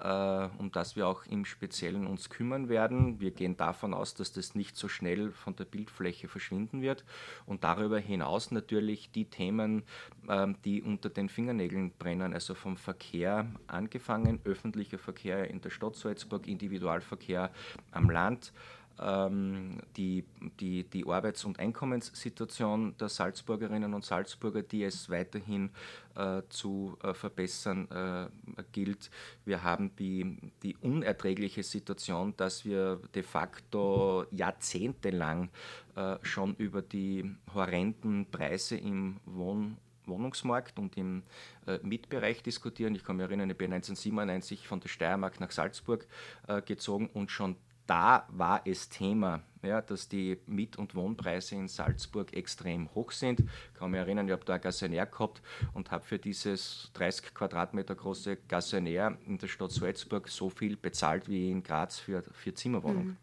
äh, 0.00 0.48
um 0.58 0.70
das 0.72 0.94
wir 0.94 1.08
auch 1.08 1.24
im 1.26 1.46
Speziellen 1.46 2.06
uns 2.06 2.28
kümmern 2.28 2.68
werden. 2.68 3.18
Wir 3.18 3.30
gehen 3.30 3.56
davon 3.56 3.94
aus, 3.94 4.14
dass 4.14 4.32
das 4.32 4.54
nicht 4.54 4.76
so 4.76 4.88
schnell 4.88 5.32
von 5.32 5.56
der 5.56 5.64
Bildfläche 5.64 6.28
verschwinden 6.28 6.82
wird. 6.82 7.04
Und 7.46 7.64
darüber 7.64 7.98
hinaus 7.98 8.50
natürlich 8.50 9.10
die 9.10 9.24
Themen, 9.24 9.84
äh, 10.28 10.48
die 10.64 10.82
unter 10.82 11.08
den 11.08 11.30
Fingernägeln 11.30 11.92
brennen, 11.98 12.34
also 12.34 12.54
vom 12.54 12.76
Verkehr 12.76 13.46
angefangen, 13.68 14.40
öffentlicher 14.44 14.98
Verkehr 14.98 15.48
in 15.48 15.62
der 15.62 15.70
Stadt 15.70 15.96
Salzburg, 15.96 16.46
Individualverkehr 16.46 17.50
am 17.90 18.10
Land 18.10 18.52
die, 18.98 20.24
die, 20.60 20.84
die 20.84 21.06
Arbeits- 21.06 21.44
und 21.44 21.58
Einkommenssituation 21.58 22.96
der 22.98 23.08
Salzburgerinnen 23.08 23.92
und 23.92 24.04
Salzburger, 24.04 24.62
die 24.62 24.84
es 24.84 25.10
weiterhin 25.10 25.70
äh, 26.14 26.42
zu 26.48 26.96
äh, 27.02 27.12
verbessern 27.12 27.88
äh, 27.90 28.62
gilt. 28.72 29.10
Wir 29.44 29.62
haben 29.62 29.94
die, 29.96 30.38
die 30.62 30.76
unerträgliche 30.76 31.62
Situation, 31.62 32.34
dass 32.36 32.64
wir 32.64 33.00
de 33.14 33.22
facto 33.22 34.24
jahrzehntelang 34.30 35.50
äh, 35.94 36.16
schon 36.22 36.54
über 36.56 36.80
die 36.82 37.36
horrenden 37.54 38.26
Preise 38.30 38.76
im 38.76 39.20
Wohn 39.26 39.76
Wohnungsmarkt 40.06 40.78
und 40.78 40.96
im 40.96 41.22
äh, 41.66 41.78
Mietbereich 41.82 42.42
diskutieren. 42.42 42.94
Ich 42.94 43.04
kann 43.04 43.16
mich 43.16 43.26
erinnern, 43.26 43.50
ich 43.50 43.58
bin 43.58 43.72
1997 43.72 44.66
von 44.66 44.80
der 44.80 44.88
Steiermark 44.88 45.40
nach 45.40 45.50
Salzburg 45.50 46.06
äh, 46.46 46.62
gezogen 46.62 47.10
und 47.12 47.30
schon 47.30 47.56
da 47.86 48.26
war 48.30 48.62
es 48.64 48.88
Thema, 48.88 49.42
ja, 49.62 49.80
dass 49.80 50.08
die 50.08 50.38
Miet- 50.46 50.76
und 50.76 50.94
Wohnpreise 50.94 51.54
in 51.54 51.68
Salzburg 51.68 52.32
extrem 52.34 52.92
hoch 52.94 53.12
sind. 53.12 53.40
Ich 53.40 53.78
kann 53.78 53.90
mich 53.90 53.98
erinnern, 53.98 54.26
ich 54.26 54.32
habe 54.32 54.44
da 54.44 54.54
ein 54.54 54.60
Gassenär 54.60 55.06
gehabt 55.06 55.42
und 55.74 55.90
habe 55.90 56.04
für 56.04 56.18
dieses 56.18 56.90
30 56.94 57.34
Quadratmeter 57.34 57.94
große 57.94 58.36
Gassenär 58.48 59.16
in 59.26 59.38
der 59.38 59.48
Stadt 59.48 59.72
Salzburg 59.72 60.28
so 60.28 60.50
viel 60.50 60.76
bezahlt 60.76 61.28
wie 61.28 61.50
in 61.50 61.62
Graz 61.62 61.98
für, 61.98 62.22
für 62.32 62.54
Zimmerwohnung. 62.54 63.16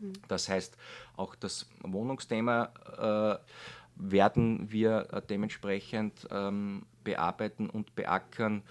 Mhm. 0.00 0.08
mhm. 0.08 0.12
Das 0.28 0.48
heißt, 0.48 0.76
auch 1.16 1.34
das 1.34 1.68
Wohnungsthema 1.82 3.38
äh, 3.40 3.52
werden 3.96 4.70
wir 4.70 5.08
äh, 5.12 5.22
dementsprechend 5.22 6.26
ähm, 6.30 6.86
bearbeiten 7.04 7.68
und 7.68 7.94
beackern 7.94 8.62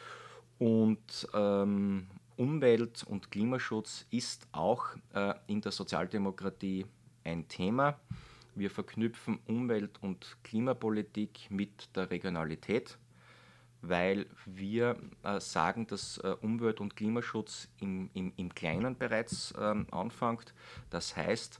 und 0.58 1.28
ähm, 1.34 2.08
Umwelt- 2.40 3.04
und 3.04 3.32
Klimaschutz 3.32 4.06
ist 4.12 4.48
auch 4.54 4.86
äh, 5.14 5.34
in 5.48 5.60
der 5.60 5.74
Sozialdemokratie 5.74 6.86
ein 7.26 7.46
Thema. 7.50 8.00
Wir 8.56 8.72
verknüpfen 8.72 9.40
Umwelt- 9.46 10.02
und 10.02 10.38
Klimapolitik 10.42 11.52
mit 11.52 11.94
der 11.98 12.10
Regionalität, 12.10 12.98
weil 13.82 14.26
wir 14.46 14.96
äh, 15.24 15.42
sagen, 15.42 15.86
dass 15.88 16.18
äh, 16.20 16.34
Umwelt- 16.42 16.80
und 16.80 16.96
Klimaschutz 16.96 17.68
im, 17.82 18.10
im, 18.14 18.32
im 18.38 18.56
Kleinen 18.56 18.98
bereits 18.98 19.54
ähm, 19.60 19.86
anfängt. 19.92 20.54
Das 20.90 21.18
heißt, 21.18 21.60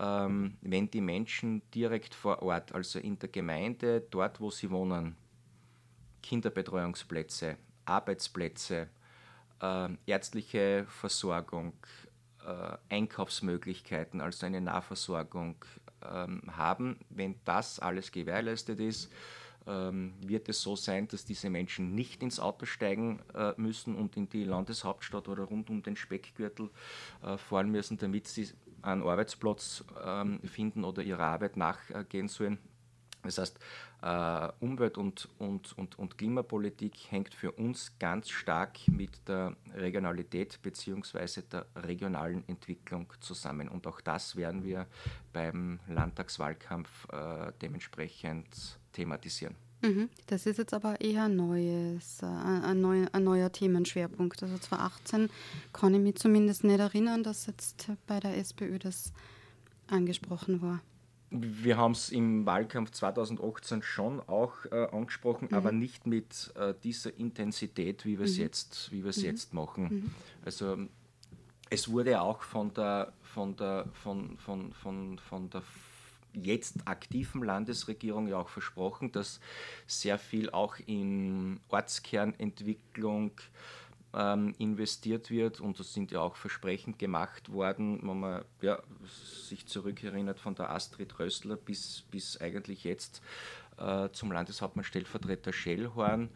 ähm, 0.00 0.56
wenn 0.60 0.90
die 0.90 1.02
Menschen 1.02 1.62
direkt 1.72 2.16
vor 2.16 2.42
Ort, 2.42 2.74
also 2.74 2.98
in 2.98 3.16
der 3.20 3.28
Gemeinde, 3.28 4.00
dort 4.10 4.40
wo 4.40 4.50
sie 4.50 4.72
wohnen, 4.72 5.14
Kinderbetreuungsplätze, 6.24 7.58
Arbeitsplätze, 7.84 8.88
äh, 9.60 9.88
ärztliche 10.06 10.86
Versorgung, 10.88 11.74
äh, 12.46 12.76
Einkaufsmöglichkeiten, 12.94 14.20
also 14.20 14.46
eine 14.46 14.60
Nahversorgung 14.60 15.56
ähm, 16.02 16.42
haben. 16.56 16.98
Wenn 17.10 17.36
das 17.44 17.78
alles 17.78 18.12
gewährleistet 18.12 18.80
ist, 18.80 19.12
ähm, 19.66 20.14
wird 20.20 20.48
es 20.48 20.62
so 20.62 20.76
sein, 20.76 21.08
dass 21.08 21.24
diese 21.24 21.50
Menschen 21.50 21.94
nicht 21.94 22.22
ins 22.22 22.38
Auto 22.38 22.66
steigen 22.66 23.20
äh, 23.34 23.52
müssen 23.56 23.96
und 23.96 24.16
in 24.16 24.28
die 24.28 24.44
Landeshauptstadt 24.44 25.28
oder 25.28 25.44
rund 25.44 25.70
um 25.70 25.82
den 25.82 25.96
Speckgürtel 25.96 26.70
äh, 27.22 27.36
fahren 27.36 27.70
müssen, 27.70 27.98
damit 27.98 28.28
sie 28.28 28.48
einen 28.82 29.02
Arbeitsplatz 29.02 29.84
ähm, 30.04 30.40
finden 30.44 30.84
oder 30.84 31.02
ihrer 31.02 31.24
Arbeit 31.24 31.56
nachgehen 31.56 32.28
sollen. 32.28 32.58
Das 33.26 33.38
heißt, 33.38 33.58
äh, 34.02 34.48
Umwelt- 34.60 34.98
und, 34.98 35.28
und, 35.38 35.76
und, 35.78 35.98
und 35.98 36.18
Klimapolitik 36.18 36.94
hängt 37.10 37.34
für 37.34 37.52
uns 37.52 37.92
ganz 37.98 38.30
stark 38.30 38.78
mit 38.88 39.26
der 39.28 39.56
Regionalität 39.74 40.60
bzw. 40.62 41.42
der 41.42 41.66
regionalen 41.76 42.44
Entwicklung 42.48 43.12
zusammen. 43.20 43.68
Und 43.68 43.86
auch 43.86 44.00
das 44.00 44.36
werden 44.36 44.64
wir 44.64 44.86
beim 45.32 45.80
Landtagswahlkampf 45.88 47.08
äh, 47.12 47.52
dementsprechend 47.60 48.78
thematisieren. 48.92 49.56
Mhm. 49.82 50.08
Das 50.26 50.46
ist 50.46 50.58
jetzt 50.58 50.74
aber 50.74 51.00
eher 51.00 51.28
neues, 51.28 52.22
äh, 52.22 52.26
ein, 52.26 52.80
neuer, 52.80 53.08
ein 53.12 53.24
neuer 53.24 53.52
Themenschwerpunkt. 53.52 54.42
Also 54.42 54.58
2018 54.58 55.30
kann 55.72 55.94
ich 55.94 56.00
mich 56.00 56.16
zumindest 56.16 56.64
nicht 56.64 56.80
erinnern, 56.80 57.22
dass 57.22 57.46
jetzt 57.46 57.90
bei 58.06 58.20
der 58.20 58.36
SPÖ 58.36 58.78
das 58.78 59.12
angesprochen 59.88 60.62
war. 60.62 60.80
Wir 61.30 61.76
haben 61.76 61.92
es 61.92 62.10
im 62.10 62.46
Wahlkampf 62.46 62.92
2018 62.92 63.82
schon 63.82 64.20
auch 64.20 64.64
äh, 64.70 64.86
angesprochen, 64.92 65.48
mhm. 65.50 65.56
aber 65.56 65.72
nicht 65.72 66.06
mit 66.06 66.52
äh, 66.56 66.74
dieser 66.84 67.16
Intensität, 67.18 68.04
wie 68.04 68.18
wir 68.18 68.26
es 68.26 68.36
mhm. 68.36 68.42
jetzt, 68.42 68.92
wie 68.92 69.02
mhm. 69.02 69.10
jetzt 69.24 69.52
machen. 69.52 69.82
Mhm. 69.82 70.14
Also 70.44 70.78
es 71.68 71.90
wurde 71.90 72.20
auch 72.20 72.42
von 72.42 72.72
der, 72.74 73.12
von 73.22 73.56
der, 73.56 73.88
von, 73.92 74.38
von, 74.38 74.72
von, 74.72 75.18
von 75.18 75.50
der 75.50 75.62
jetzt 76.32 76.76
aktiven 76.86 77.42
Landesregierung 77.42 78.28
ja 78.28 78.38
auch 78.38 78.48
versprochen, 78.48 79.10
dass 79.12 79.40
sehr 79.86 80.18
viel 80.18 80.50
auch 80.50 80.76
in 80.86 81.60
Ortskernentwicklung 81.68 83.32
ähm, 84.14 84.54
investiert 84.58 85.30
wird 85.30 85.60
und 85.60 85.78
das 85.78 85.92
sind 85.92 86.10
ja 86.10 86.20
auch 86.20 86.36
Versprechen 86.36 86.98
gemacht 86.98 87.52
worden, 87.52 88.00
wenn 88.02 88.20
man 88.20 88.44
ja, 88.60 88.78
sich 89.48 89.66
zurückerinnert 89.66 90.38
von 90.38 90.54
der 90.54 90.70
Astrid 90.70 91.18
Rössler 91.18 91.56
bis, 91.56 92.04
bis 92.10 92.40
eigentlich 92.40 92.84
jetzt 92.84 93.22
äh, 93.78 94.08
zum 94.10 94.32
Landeshauptmann 94.32 94.84
Stellvertreter 94.84 95.52
Schellhorn, 95.52 96.30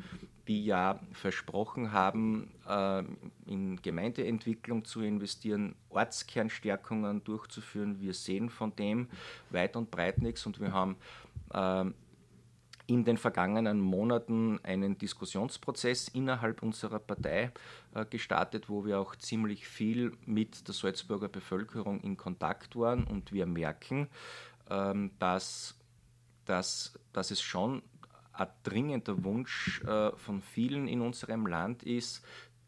die 0.47 0.65
ja 0.65 1.00
versprochen 1.12 1.93
haben, 1.93 2.50
äh, 2.69 3.03
in 3.47 3.81
Gemeindeentwicklung 3.81 4.85
zu 4.85 5.00
investieren, 5.00 5.75
Ortskernstärkungen 5.89 7.25
durchzuführen. 7.25 8.00
Wir 8.00 8.15
sehen 8.15 8.50
von 8.50 8.75
dem 8.77 9.09
weit 9.50 9.77
und 9.77 9.91
breit 9.91 10.19
nichts 10.19 10.45
und 10.45 10.61
wir 10.61 10.73
haben 10.73 10.97
äh, 11.55 11.85
in 12.90 13.04
den 13.04 13.18
vergangenen 13.18 13.80
Monaten 13.80 14.59
einen 14.64 14.99
Diskussionsprozess 14.99 16.09
innerhalb 16.09 16.61
unserer 16.61 16.99
Partei 16.99 17.52
äh, 17.94 18.04
gestartet, 18.04 18.68
wo 18.68 18.85
wir 18.85 18.99
auch 18.99 19.14
ziemlich 19.14 19.68
viel 19.68 20.12
mit 20.26 20.66
der 20.66 20.75
Salzburger 20.75 21.28
Bevölkerung 21.28 22.00
in 22.00 22.16
Kontakt 22.16 22.75
waren 22.75 23.04
und 23.04 23.32
wir 23.32 23.47
merken, 23.47 24.09
ähm, 24.68 25.12
dass, 25.20 25.78
dass, 26.47 26.99
dass 27.12 27.30
es 27.30 27.40
schon 27.40 27.80
ein 28.32 28.49
dringender 28.64 29.23
Wunsch 29.23 29.82
äh, 29.85 30.11
von 30.16 30.42
vielen 30.42 30.88
in 30.88 31.00
unserem 31.00 31.47
Land 31.47 31.85
ist, 31.85 32.25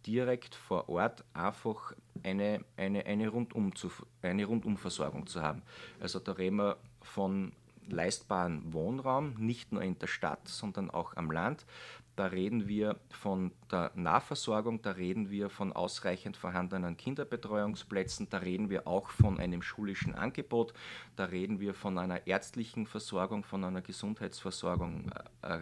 direkt 0.07 0.55
vor 0.55 0.89
Ort 0.89 1.25
einfach 1.33 1.95
eine, 2.23 2.65
eine, 2.77 3.07
eine, 3.07 3.29
Rundum 3.29 3.75
zu, 3.75 3.91
eine 4.21 4.45
Rundumversorgung 4.45 5.27
zu 5.27 5.43
haben. 5.43 5.63
Also 5.99 6.21
da 6.21 6.33
reden 6.33 6.57
wir 6.57 6.77
von 7.01 7.53
leistbaren 7.89 8.73
Wohnraum, 8.73 9.35
nicht 9.39 9.73
nur 9.73 9.83
in 9.83 9.99
der 9.99 10.07
Stadt, 10.07 10.47
sondern 10.49 10.91
auch 10.91 11.17
am 11.17 11.31
Land. 11.31 11.67
Da 12.15 12.27
reden 12.27 12.69
wir 12.69 12.99
von 13.09 13.53
der 13.71 13.91
Nahversorgung, 13.95 14.83
da 14.83 14.91
reden 14.91 15.31
wir 15.31 15.49
von 15.49 15.73
ausreichend 15.73 16.37
vorhandenen 16.37 16.99
Kinderbetreuungsplätzen, 16.99 18.29
da 18.29 18.39
reden 18.39 18.69
wir 18.69 18.87
auch 18.87 19.09
von 19.09 19.41
einem 19.41 19.63
schulischen 19.63 20.15
Angebot, 20.15 20.75
da 21.17 21.25
reden 21.25 21.59
wir 21.59 21.73
von 21.73 21.97
einer 21.97 22.27
ärztlichen 22.27 22.87
Versorgung, 22.87 23.45
von 23.45 23.65
einer 23.65 23.81
Gesundheitsversorgung 23.81 25.11
äh, 25.41 25.61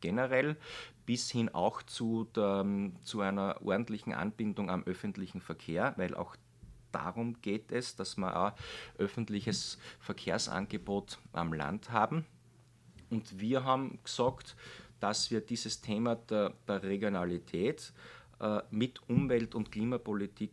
generell, 0.00 0.56
bis 1.06 1.30
hin 1.30 1.48
auch 1.54 1.82
zu, 1.82 2.24
der, 2.34 2.66
zu 3.04 3.20
einer 3.20 3.60
ordentlichen 3.64 4.12
Anbindung 4.12 4.70
am 4.70 4.82
öffentlichen 4.82 5.40
Verkehr, 5.40 5.94
weil 5.96 6.16
auch 6.16 6.34
darum 6.92 7.40
geht 7.42 7.72
es, 7.72 7.96
dass 7.96 8.16
wir 8.16 8.36
auch 8.36 8.52
öffentliches 8.98 9.78
Verkehrsangebot 10.00 11.18
am 11.32 11.52
Land 11.52 11.90
haben. 11.90 12.24
Und 13.10 13.40
wir 13.40 13.64
haben 13.64 13.98
gesagt, 14.04 14.56
dass 15.00 15.30
wir 15.30 15.40
dieses 15.40 15.80
Thema 15.80 16.14
der, 16.16 16.54
der 16.68 16.82
Regionalität 16.82 17.92
äh, 18.40 18.60
mit 18.70 19.00
Umwelt- 19.08 19.54
und 19.54 19.72
Klimapolitik 19.72 20.52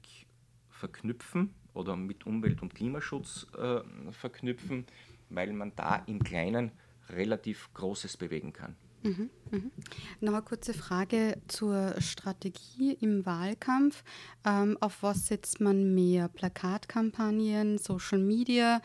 verknüpfen 0.70 1.54
oder 1.74 1.96
mit 1.96 2.26
Umwelt- 2.26 2.62
und 2.62 2.74
Klimaschutz 2.74 3.48
äh, 3.58 3.82
verknüpfen, 4.12 4.86
weil 5.30 5.54
man 5.54 5.74
da 5.76 6.04
im 6.08 6.24
Kleinen 6.24 6.72
relativ 7.10 7.70
Großes 7.74 8.18
bewegen 8.18 8.54
kann. 8.54 8.76
Mhm, 9.04 9.30
mhm. 9.52 9.72
Noch 10.20 10.34
eine 10.34 10.42
kurze 10.42 10.74
Frage 10.74 11.38
zur 11.48 11.96
Strategie 12.00 12.98
im 13.00 13.26
Wahlkampf. 13.26 14.04
Ähm, 14.46 14.78
auf 14.82 15.04
was 15.04 15.28
setzt 15.28 15.62
man 15.62 15.94
mehr? 15.94 16.28
Plakatkampagnen, 16.28 17.78
Social 17.78 18.20
Media, 18.20 18.82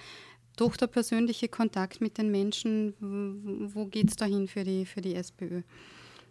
doch 0.57 0.77
der 0.77 0.87
persönliche 0.87 1.49
Kontakt 1.49 2.01
mit 2.01 2.19
den 2.19 2.31
Menschen? 2.31 2.95
Wo 3.75 3.87
geht 3.87 4.11
es 4.11 4.17
dahin 4.17 4.47
für 4.47 4.63
die, 4.63 4.87
für 4.87 5.01
die 5.01 5.17
SPÖ? 5.17 5.63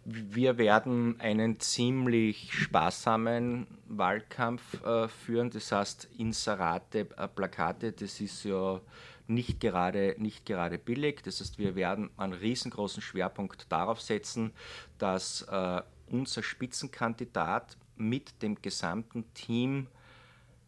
Wir 0.06 0.58
werden 0.58 1.18
einen 1.18 1.60
ziemlich 1.60 2.52
sparsamen 2.52 3.66
Wahlkampf 3.88 4.82
äh, 4.84 5.08
führen, 5.08 5.48
das 5.48 5.72
heißt 5.72 6.08
Inserate, 6.18 7.08
äh, 7.16 7.28
Plakate, 7.28 7.92
das 7.92 8.20
ist 8.20 8.44
ja 8.44 8.80
nicht 9.26 9.60
gerade, 9.60 10.16
nicht 10.18 10.46
gerade 10.46 10.78
billig. 10.78 11.22
Das 11.22 11.40
heißt, 11.40 11.58
wir 11.58 11.74
werden 11.74 12.10
einen 12.16 12.32
riesengroßen 12.32 13.02
Schwerpunkt 13.02 13.66
darauf 13.70 14.00
setzen, 14.00 14.52
dass 14.98 15.42
äh, 15.42 15.82
unser 16.08 16.42
Spitzenkandidat 16.42 17.76
mit 17.96 18.42
dem 18.42 18.60
gesamten 18.60 19.24
Team 19.34 19.86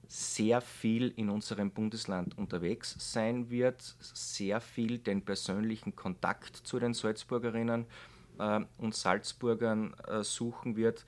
sehr 0.09 0.61
viel 0.61 1.13
in 1.17 1.29
unserem 1.29 1.71
Bundesland 1.71 2.39
unterwegs 2.39 2.95
sein 2.99 3.51
wird, 3.51 3.83
sehr 4.01 4.61
viel 4.61 4.99
den 4.99 5.23
persönlichen 5.23 5.97
Kontakt 5.97 6.57
zu 6.57 6.79
den 6.79 6.95
Salzburgerinnen 6.95 7.87
äh, 8.39 8.61
und 8.79 8.95
Salzburgern 8.95 9.95
äh, 10.07 10.23
suchen 10.23 10.77
wird. 10.77 11.05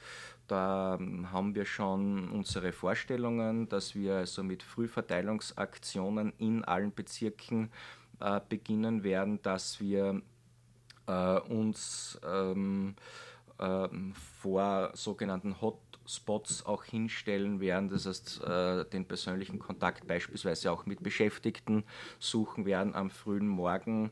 Da 0.48 0.96
ähm, 0.98 1.30
haben 1.30 1.54
wir 1.54 1.66
schon 1.66 2.30
unsere 2.30 2.72
Vorstellungen, 2.72 3.68
dass 3.68 3.94
wir 3.94 4.16
also 4.16 4.42
mit 4.42 4.62
Frühverteilungsaktionen 4.62 6.32
in 6.38 6.64
allen 6.64 6.92
Bezirken 6.92 7.70
äh, 8.20 8.40
beginnen 8.48 9.04
werden, 9.04 9.40
dass 9.42 9.78
wir 9.78 10.22
äh, 11.06 11.40
uns 11.40 12.18
ähm, 12.26 12.96
ähm, 13.58 14.14
vor 14.14 14.90
sogenannten 14.94 15.60
Hot 15.60 15.78
Spots 16.08 16.64
auch 16.64 16.84
hinstellen 16.84 17.60
werden, 17.60 17.90
das 17.90 18.06
heißt 18.06 18.42
äh, 18.42 18.84
den 18.86 19.06
persönlichen 19.06 19.58
Kontakt 19.58 20.06
beispielsweise 20.06 20.72
auch 20.72 20.86
mit 20.86 21.02
Beschäftigten 21.02 21.84
suchen 22.18 22.64
werden 22.64 22.94
am 22.94 23.10
frühen 23.10 23.46
Morgen. 23.46 24.10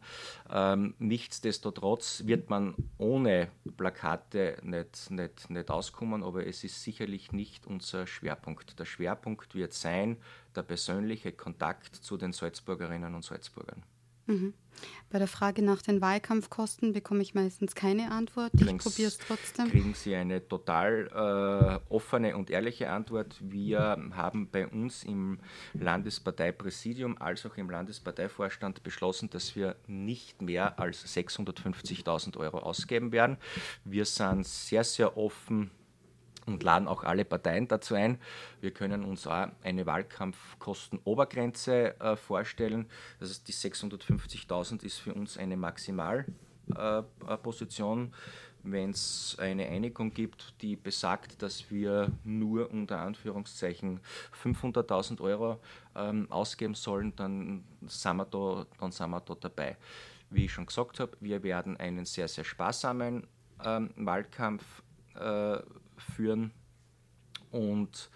Ähm, 0.50 0.94
nichtsdestotrotz 0.98 2.24
wird 2.26 2.50
man 2.50 2.74
ohne 2.98 3.48
Plakate 3.76 4.58
nicht, 4.62 5.10
nicht, 5.10 5.48
nicht 5.48 5.70
auskommen, 5.70 6.22
aber 6.22 6.46
es 6.46 6.64
ist 6.64 6.82
sicherlich 6.82 7.32
nicht 7.32 7.66
unser 7.66 8.06
Schwerpunkt. 8.06 8.78
Der 8.78 8.84
Schwerpunkt 8.84 9.54
wird 9.54 9.72
sein 9.72 10.18
der 10.54 10.62
persönliche 10.62 11.32
Kontakt 11.32 11.96
zu 11.96 12.16
den 12.16 12.32
Salzburgerinnen 12.32 13.14
und 13.14 13.24
Salzburgern. 13.24 13.82
Mhm. 14.26 14.54
Bei 15.08 15.18
der 15.18 15.28
Frage 15.28 15.62
nach 15.62 15.80
den 15.82 16.00
Wahlkampfkosten 16.00 16.92
bekomme 16.92 17.22
ich 17.22 17.34
meistens 17.34 17.74
keine 17.74 18.10
Antwort. 18.10 18.52
ich 18.54 18.78
probiere 18.78 19.08
es 19.08 19.18
trotzdem. 19.18 19.70
Kriegen 19.70 19.94
Sie 19.94 20.14
eine 20.14 20.46
total 20.46 21.80
äh, 21.88 21.92
offene 21.92 22.36
und 22.36 22.50
ehrliche 22.50 22.90
Antwort. 22.90 23.36
Wir 23.40 23.96
haben 24.12 24.50
bei 24.50 24.66
uns 24.66 25.04
im 25.04 25.38
Landesparteipräsidium 25.74 27.16
als 27.18 27.46
auch 27.46 27.56
im 27.56 27.70
Landesparteivorstand 27.70 28.82
beschlossen, 28.82 29.30
dass 29.30 29.56
wir 29.56 29.76
nicht 29.86 30.42
mehr 30.42 30.78
als 30.78 31.06
650.000 31.06 32.36
Euro 32.36 32.58
ausgeben 32.58 33.12
werden. 33.12 33.38
Wir 33.84 34.04
sind 34.04 34.46
sehr, 34.46 34.84
sehr 34.84 35.16
offen 35.16 35.70
und 36.46 36.62
laden 36.62 36.86
auch 36.88 37.04
alle 37.04 37.24
Parteien 37.24 37.68
dazu 37.68 37.94
ein. 37.94 38.18
Wir 38.60 38.72
können 38.72 39.04
uns 39.04 39.26
auch 39.26 39.48
eine 39.62 39.86
Wahlkampfkostenobergrenze 39.86 41.98
äh, 42.00 42.16
vorstellen. 42.16 42.90
Das 43.20 43.30
heißt, 43.30 43.48
die 43.48 43.52
650.000 43.52 44.84
ist 44.84 44.98
für 44.98 45.14
uns 45.14 45.38
eine 45.38 45.56
Maximalposition. 45.56 48.06
Äh, 48.06 48.10
Wenn 48.62 48.90
es 48.90 49.36
eine 49.38 49.66
Einigung 49.66 50.12
gibt, 50.12 50.54
die 50.60 50.76
besagt, 50.76 51.42
dass 51.42 51.70
wir 51.70 52.10
nur 52.24 52.70
unter 52.70 52.98
Anführungszeichen 52.98 54.00
500.000 54.42 55.20
Euro 55.20 55.60
ähm, 55.94 56.26
ausgeben 56.30 56.74
sollen, 56.74 57.14
dann 57.14 57.62
sind, 57.86 58.16
wir 58.16 58.24
da, 58.24 58.66
dann 58.80 58.90
sind 58.90 59.10
wir 59.10 59.20
da 59.20 59.34
dabei. 59.34 59.76
Wie 60.30 60.46
ich 60.46 60.52
schon 60.52 60.66
gesagt 60.66 60.98
habe, 60.98 61.16
wir 61.20 61.44
werden 61.44 61.76
einen 61.76 62.04
sehr, 62.04 62.26
sehr 62.26 62.42
sparsamen 62.42 63.28
ähm, 63.64 63.90
Wahlkampf 63.96 64.64
äh, 65.14 65.58
führen 65.98 66.52
und, 67.50 68.10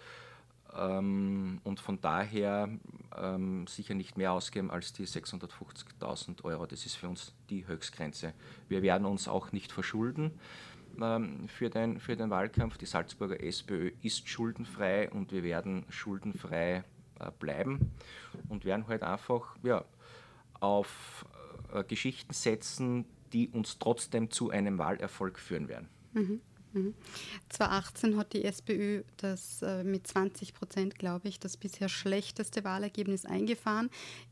ähm, 0.75 1.61
und 1.63 1.79
von 1.79 1.99
daher 2.01 2.69
ähm, 3.17 3.67
sicher 3.67 3.93
nicht 3.93 4.17
mehr 4.17 4.31
ausgeben 4.31 4.71
als 4.71 4.93
die 4.93 5.05
650.000 5.05 6.43
Euro. 6.43 6.65
Das 6.65 6.85
ist 6.85 6.95
für 6.95 7.09
uns 7.09 7.33
die 7.49 7.67
Höchstgrenze. 7.67 8.33
Wir 8.67 8.81
werden 8.81 9.05
uns 9.05 9.27
auch 9.27 9.51
nicht 9.51 9.71
verschulden 9.71 10.31
ähm, 11.01 11.47
für, 11.47 11.69
den, 11.69 11.99
für 11.99 12.15
den 12.15 12.29
Wahlkampf. 12.29 12.77
Die 12.77 12.85
Salzburger 12.85 13.41
SPÖ 13.41 13.91
ist 14.01 14.27
schuldenfrei 14.27 15.09
und 15.09 15.31
wir 15.31 15.43
werden 15.43 15.85
schuldenfrei 15.89 16.83
äh, 17.19 17.31
bleiben 17.39 17.91
und 18.49 18.65
werden 18.65 18.87
halt 18.87 19.03
einfach 19.03 19.55
ja, 19.63 19.85
auf 20.59 21.25
äh, 21.73 21.83
Geschichten 21.83 22.33
setzen, 22.33 23.05
die 23.33 23.49
uns 23.49 23.79
trotzdem 23.79 24.29
zu 24.29 24.49
einem 24.49 24.77
Wahlerfolg 24.77 25.39
führen 25.39 25.67
werden. 25.67 25.89
Mhm. 26.13 26.41
2018 27.49 28.11
mhm. 28.11 28.17
hat 28.17 28.33
die 28.33 28.43
SPÖ 28.43 29.03
das 29.17 29.61
äh, 29.61 29.83
mit 29.83 30.07
20 30.07 30.53
Prozent, 30.53 30.97
glaube 30.97 31.27
ich, 31.27 31.39
das 31.39 31.57
bisher 31.57 31.89
schlechteste 31.89 32.63
Wahlergebnis 32.63 33.25
eingefahren. 33.25 33.89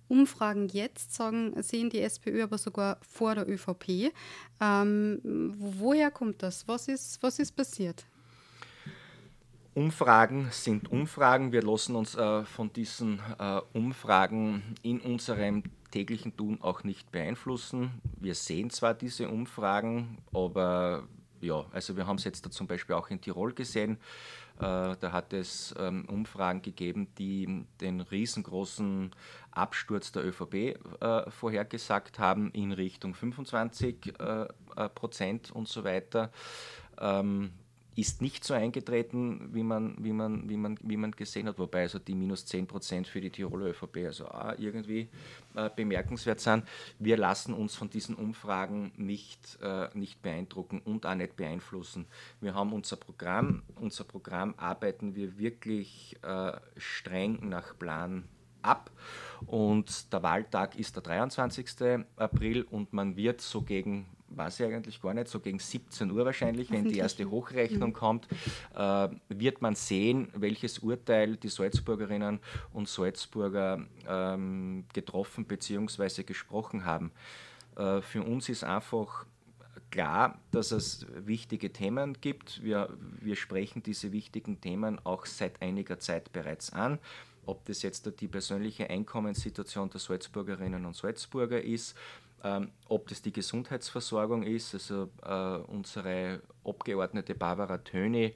Umfragen 0.07 0.69
jetzt 0.69 1.13
sagen, 1.13 1.53
sehen 1.61 1.89
die 1.89 2.01
SPÖ 2.01 2.43
aber 2.43 2.57
sogar 2.57 2.97
vor 3.01 3.35
der 3.35 3.47
ÖVP. 3.47 4.11
Ähm, 4.59 5.53
woher 5.57 6.11
kommt 6.11 6.41
das? 6.41 6.67
Was 6.67 6.87
ist, 6.87 7.21
was 7.21 7.39
ist 7.39 7.55
passiert? 7.55 8.05
Umfragen 9.75 10.49
sind 10.51 10.91
Umfragen. 10.91 11.51
Wir 11.51 11.61
lassen 11.61 11.95
uns 11.95 12.15
äh, 12.15 12.43
von 12.43 12.73
diesen 12.73 13.21
äh, 13.37 13.61
Umfragen 13.73 14.75
in 14.81 14.99
unserem 14.99 15.63
täglichen 15.91 16.35
Tun 16.35 16.59
auch 16.61 16.83
nicht 16.83 17.11
beeinflussen. 17.11 17.91
Wir 18.19 18.35
sehen 18.35 18.71
zwar 18.71 18.93
diese 18.93 19.29
Umfragen, 19.29 20.17
aber 20.33 21.07
ja, 21.41 21.65
also 21.71 21.95
wir 21.95 22.07
haben 22.07 22.17
es 22.17 22.23
jetzt 22.23 22.45
da 22.45 22.51
zum 22.51 22.67
Beispiel 22.67 22.95
auch 22.95 23.09
in 23.09 23.21
Tirol 23.21 23.53
gesehen. 23.53 23.97
Äh, 24.57 24.95
da 24.99 25.11
hat 25.11 25.33
es 25.33 25.73
ähm, 25.79 26.05
Umfragen 26.05 26.61
gegeben, 26.61 27.07
die 27.17 27.65
den 27.79 28.01
riesengroßen 28.01 29.11
Absturz 29.51 30.11
der 30.11 30.25
ÖVP 30.25 30.53
äh, 30.53 31.29
vorhergesagt 31.29 32.19
haben 32.19 32.51
in 32.51 32.71
Richtung 32.71 33.13
25 33.13 34.19
äh, 34.19 34.45
Prozent 34.95 35.51
und 35.51 35.67
so 35.67 35.83
weiter. 35.83 36.31
Ähm, 36.99 37.51
ist 37.99 38.21
nicht 38.21 38.43
so 38.43 38.53
eingetreten, 38.53 39.49
wie 39.53 39.63
man, 39.63 39.95
wie 39.99 40.13
man, 40.13 40.49
wie 40.49 40.57
man, 40.57 40.77
wie 40.81 40.97
man 40.97 41.11
gesehen 41.11 41.47
hat, 41.47 41.59
wobei 41.59 41.81
also 41.81 41.99
die 41.99 42.15
minus 42.15 42.45
10 42.45 42.67
Prozent 42.67 43.07
für 43.07 43.19
die 43.19 43.29
Tiroler 43.29 43.67
ÖVP 43.67 43.97
also 44.05 44.27
auch 44.27 44.53
irgendwie 44.57 45.09
äh, 45.55 45.69
bemerkenswert 45.75 46.39
sind. 46.39 46.63
Wir 46.97 47.17
lassen 47.17 47.53
uns 47.53 47.75
von 47.75 47.89
diesen 47.89 48.15
Umfragen 48.15 48.91
nicht, 48.95 49.59
äh, 49.61 49.89
nicht 49.93 50.21
beeindrucken 50.21 50.81
und 50.83 51.05
auch 51.05 51.15
nicht 51.15 51.35
beeinflussen. 51.35 52.07
Wir 52.41 52.53
haben 52.53 52.73
unser 52.73 52.95
Programm, 52.95 53.63
unser 53.75 54.03
Programm 54.03 54.53
arbeiten 54.57 55.15
wir 55.15 55.37
wirklich 55.37 56.17
äh, 56.21 56.53
streng 56.77 57.49
nach 57.49 57.77
Plan 57.77 58.23
ab. 58.61 58.91
Und 59.45 60.11
der 60.13 60.23
Wahltag 60.23 60.77
ist 60.77 60.95
der 60.95 61.03
23. 61.03 62.05
April 62.15 62.63
und 62.63 62.93
man 62.93 63.15
wird 63.15 63.41
so 63.41 63.61
gegen 63.61 64.05
weiß 64.31 64.59
ich 64.59 64.65
eigentlich 64.65 65.01
gar 65.01 65.13
nicht, 65.13 65.27
so 65.27 65.39
gegen 65.39 65.59
17 65.59 66.11
Uhr 66.11 66.25
wahrscheinlich, 66.25 66.71
wenn 66.71 66.85
die 66.85 66.97
erste 66.97 67.29
Hochrechnung 67.29 67.89
mhm. 67.89 67.93
kommt, 67.93 68.27
äh, 68.75 69.09
wird 69.29 69.61
man 69.61 69.75
sehen, 69.75 70.29
welches 70.35 70.79
Urteil 70.79 71.37
die 71.37 71.49
Salzburgerinnen 71.49 72.39
und 72.73 72.87
Salzburger 72.87 73.85
ähm, 74.07 74.85
getroffen 74.93 75.45
bzw. 75.45 76.23
gesprochen 76.23 76.85
haben. 76.85 77.11
Äh, 77.75 78.01
für 78.01 78.23
uns 78.23 78.49
ist 78.49 78.63
einfach 78.63 79.25
klar, 79.91 80.39
dass 80.51 80.71
es 80.71 81.05
wichtige 81.25 81.71
Themen 81.73 82.17
gibt. 82.21 82.63
Wir, 82.63 82.95
wir 83.19 83.35
sprechen 83.35 83.81
diese 83.81 84.11
wichtigen 84.11 84.61
Themen 84.61 84.99
auch 85.03 85.25
seit 85.25 85.61
einiger 85.61 85.99
Zeit 85.99 86.31
bereits 86.31 86.71
an 86.73 86.99
ob 87.45 87.65
das 87.65 87.81
jetzt 87.81 88.09
die 88.21 88.27
persönliche 88.27 88.89
Einkommenssituation 88.89 89.89
der 89.89 89.99
Salzburgerinnen 89.99 90.85
und 90.85 90.95
Salzburger 90.95 91.61
ist, 91.61 91.95
ähm, 92.43 92.71
ob 92.87 93.07
das 93.07 93.21
die 93.21 93.33
Gesundheitsversorgung 93.33 94.43
ist, 94.43 94.73
also 94.73 95.09
äh, 95.23 95.71
unsere 95.71 96.41
Abgeordnete 96.63 97.35
Barbara 97.35 97.77
Töni 97.79 98.35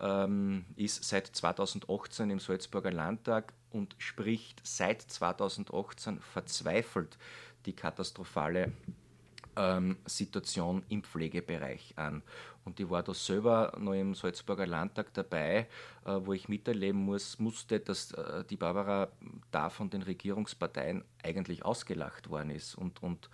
ähm, 0.00 0.64
ist 0.76 1.04
seit 1.04 1.26
2018 1.26 2.30
im 2.30 2.38
Salzburger 2.38 2.92
Landtag 2.92 3.52
und 3.70 3.94
spricht 3.98 4.60
seit 4.64 5.02
2018 5.02 6.20
verzweifelt 6.20 7.18
die 7.66 7.74
katastrophale 7.74 8.72
ähm, 9.56 9.98
Situation 10.06 10.82
im 10.88 11.02
Pflegebereich 11.02 11.94
an. 11.96 12.22
Und 12.64 12.78
ich 12.78 12.88
war 12.88 13.02
da 13.02 13.12
selber 13.12 13.72
noch 13.78 13.92
im 13.92 14.14
Salzburger 14.14 14.66
Landtag 14.66 15.12
dabei, 15.14 15.66
äh, 16.04 16.10
wo 16.20 16.32
ich 16.32 16.48
miterleben 16.48 17.04
muss, 17.04 17.38
musste, 17.38 17.80
dass 17.80 18.12
äh, 18.12 18.44
die 18.44 18.56
Barbara 18.56 19.08
da 19.50 19.68
von 19.68 19.90
den 19.90 20.02
Regierungsparteien 20.02 21.04
eigentlich 21.22 21.64
ausgelacht 21.64 22.30
worden 22.30 22.50
ist 22.50 22.76
und, 22.76 23.02
und 23.02 23.28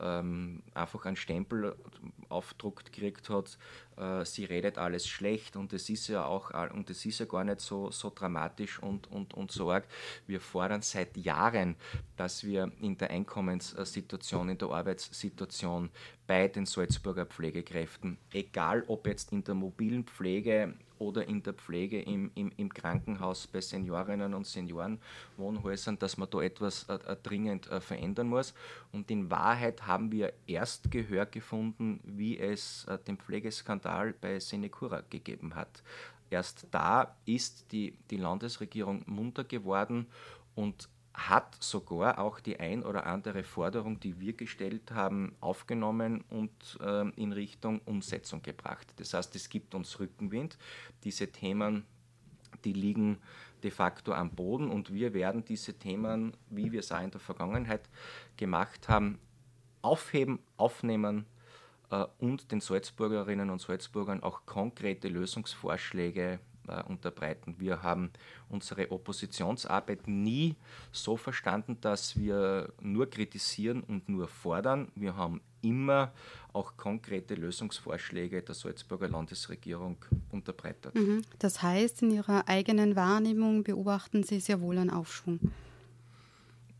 ähm, 0.00 0.62
einfach 0.74 1.04
einen 1.06 1.16
Stempel 1.16 1.76
aufdruckt 2.28 2.92
gekriegt 2.92 3.30
hat, 3.30 3.58
äh, 3.96 4.24
sie 4.24 4.44
redet 4.44 4.78
alles 4.78 5.06
schlecht 5.06 5.56
und 5.56 5.72
es 5.72 5.88
ist 5.88 6.08
ja 6.08 6.24
auch 6.24 6.50
und 6.72 6.90
es 6.90 7.04
ist 7.06 7.20
ja 7.20 7.26
gar 7.26 7.44
nicht 7.44 7.60
so, 7.60 7.90
so 7.90 8.12
dramatisch 8.14 8.82
und, 8.82 9.10
und, 9.10 9.34
und 9.34 9.52
so 9.52 9.70
arg. 9.70 9.86
Wir 10.26 10.40
fordern 10.40 10.82
seit 10.82 11.16
Jahren, 11.16 11.76
dass 12.16 12.44
wir 12.44 12.70
in 12.80 12.96
der 12.98 13.10
Einkommenssituation, 13.10 14.48
in 14.48 14.58
der 14.58 14.70
Arbeitssituation 14.70 15.90
bei 16.26 16.48
den 16.48 16.66
Salzburger 16.66 17.26
Pflegekräften, 17.26 18.18
egal 18.32 18.84
ob 18.88 19.06
jetzt 19.06 19.32
in 19.32 19.44
der 19.44 19.54
mobilen 19.54 20.04
Pflege 20.04 20.74
oder 20.98 21.26
in 21.26 21.42
der 21.42 21.54
Pflege 21.54 22.00
im, 22.00 22.30
im, 22.34 22.52
im 22.56 22.72
Krankenhaus 22.72 23.46
bei 23.46 23.60
Seniorinnen 23.60 24.34
und 24.34 24.46
Seniorenwohnhäusern, 24.46 25.98
dass 25.98 26.16
man 26.16 26.28
da 26.30 26.40
etwas 26.42 26.84
äh, 26.84 26.94
äh, 26.94 27.16
dringend 27.22 27.70
äh, 27.70 27.80
verändern 27.80 28.28
muss. 28.28 28.54
Und 28.92 29.10
in 29.10 29.30
Wahrheit 29.30 29.86
haben 29.86 30.12
wir 30.12 30.32
erst 30.46 30.90
Gehör 30.90 31.26
gefunden, 31.26 32.00
wie 32.04 32.38
es 32.38 32.84
äh, 32.86 32.98
den 32.98 33.18
Pflegeskandal 33.18 34.14
bei 34.20 34.38
Senecura 34.38 35.02
gegeben 35.10 35.54
hat. 35.54 35.82
Erst 36.30 36.66
da 36.70 37.16
ist 37.24 37.70
die, 37.72 37.96
die 38.10 38.16
Landesregierung 38.16 39.02
munter 39.06 39.44
geworden 39.44 40.06
und 40.54 40.88
hat 41.16 41.56
sogar 41.60 42.18
auch 42.18 42.40
die 42.40 42.60
ein 42.60 42.84
oder 42.84 43.06
andere 43.06 43.42
Forderung, 43.42 43.98
die 43.98 44.20
wir 44.20 44.34
gestellt 44.34 44.92
haben, 44.92 45.34
aufgenommen 45.40 46.22
und 46.28 46.78
äh, 46.80 47.08
in 47.16 47.32
Richtung 47.32 47.80
Umsetzung 47.86 48.42
gebracht. 48.42 48.86
Das 48.96 49.14
heißt, 49.14 49.34
es 49.34 49.48
gibt 49.48 49.74
uns 49.74 49.98
Rückenwind. 49.98 50.58
Diese 51.04 51.32
Themen, 51.32 51.86
die 52.64 52.74
liegen 52.74 53.18
de 53.62 53.70
facto 53.70 54.12
am 54.12 54.30
Boden 54.30 54.70
und 54.70 54.92
wir 54.92 55.14
werden 55.14 55.44
diese 55.44 55.72
Themen, 55.74 56.36
wie 56.50 56.70
wir 56.70 56.80
es 56.80 56.92
auch 56.92 57.00
in 57.00 57.10
der 57.10 57.20
Vergangenheit 57.20 57.88
gemacht 58.36 58.88
haben, 58.88 59.18
aufheben, 59.80 60.38
aufnehmen 60.58 61.24
äh, 61.90 62.04
und 62.18 62.52
den 62.52 62.60
Salzburgerinnen 62.60 63.48
und 63.48 63.62
Salzburgern 63.62 64.22
auch 64.22 64.44
konkrete 64.44 65.08
Lösungsvorschläge 65.08 66.40
äh, 66.68 66.82
unterbreiten. 66.84 67.56
Wir 67.58 67.82
haben 67.82 68.10
unsere 68.48 68.90
Oppositionsarbeit 68.90 70.06
nie 70.08 70.56
so 70.92 71.16
verstanden, 71.16 71.78
dass 71.80 72.16
wir 72.16 72.72
nur 72.80 73.08
kritisieren 73.08 73.82
und 73.82 74.08
nur 74.08 74.28
fordern. 74.28 74.88
Wir 74.94 75.16
haben 75.16 75.40
immer 75.62 76.12
auch 76.52 76.76
konkrete 76.76 77.34
Lösungsvorschläge 77.34 78.42
der 78.42 78.54
Salzburger 78.54 79.08
Landesregierung 79.08 79.96
unterbreitet. 80.30 80.94
Mhm. 80.94 81.22
Das 81.38 81.62
heißt, 81.62 82.02
in 82.02 82.12
Ihrer 82.12 82.48
eigenen 82.48 82.96
Wahrnehmung 82.96 83.64
beobachten 83.64 84.22
Sie 84.22 84.40
sehr 84.40 84.60
wohl 84.60 84.78
einen 84.78 84.90
Aufschwung 84.90 85.40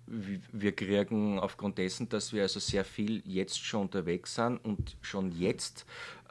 wir 0.06 0.72
kriegen 0.72 1.38
aufgrund 1.38 1.78
dessen, 1.78 2.08
dass 2.08 2.32
wir 2.32 2.42
also 2.42 2.60
sehr 2.60 2.84
viel 2.84 3.22
jetzt 3.24 3.58
schon 3.64 3.82
unterwegs 3.82 4.34
sind 4.34 4.58
und 4.64 4.96
schon 5.00 5.32
jetzt 5.32 5.84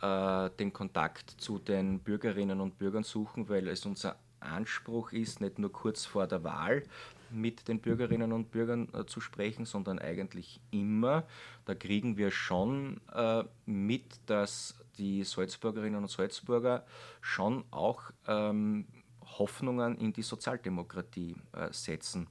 äh, 0.05 0.49
den 0.57 0.73
Kontakt 0.73 1.31
zu 1.37 1.59
den 1.59 1.99
Bürgerinnen 1.99 2.61
und 2.61 2.77
Bürgern 2.77 3.03
suchen, 3.03 3.49
weil 3.49 3.67
es 3.67 3.85
unser 3.85 4.17
Anspruch 4.39 5.11
ist, 5.11 5.41
nicht 5.41 5.57
nur 5.59 5.71
kurz 5.71 6.05
vor 6.05 6.27
der 6.27 6.43
Wahl 6.43 6.83
mit 7.31 7.67
den 7.67 7.81
Bürgerinnen 7.81 8.31
und 8.31 8.51
Bürgern 8.51 8.87
äh, 8.93 9.05
zu 9.05 9.19
sprechen, 9.19 9.65
sondern 9.65 9.99
eigentlich 9.99 10.61
immer. 10.71 11.23
Da 11.65 11.73
kriegen 11.73 12.17
wir 12.17 12.31
schon 12.31 13.01
äh, 13.13 13.43
mit, 13.65 14.19
dass 14.27 14.75
die 14.97 15.23
Salzburgerinnen 15.23 16.01
und 16.01 16.09
Salzburger 16.09 16.85
schon 17.21 17.65
auch 17.71 18.11
ähm, 18.27 18.85
Hoffnungen 19.37 19.97
in 19.97 20.13
die 20.13 20.21
Sozialdemokratie 20.21 21.35
äh, 21.53 21.71
setzen. 21.71 22.27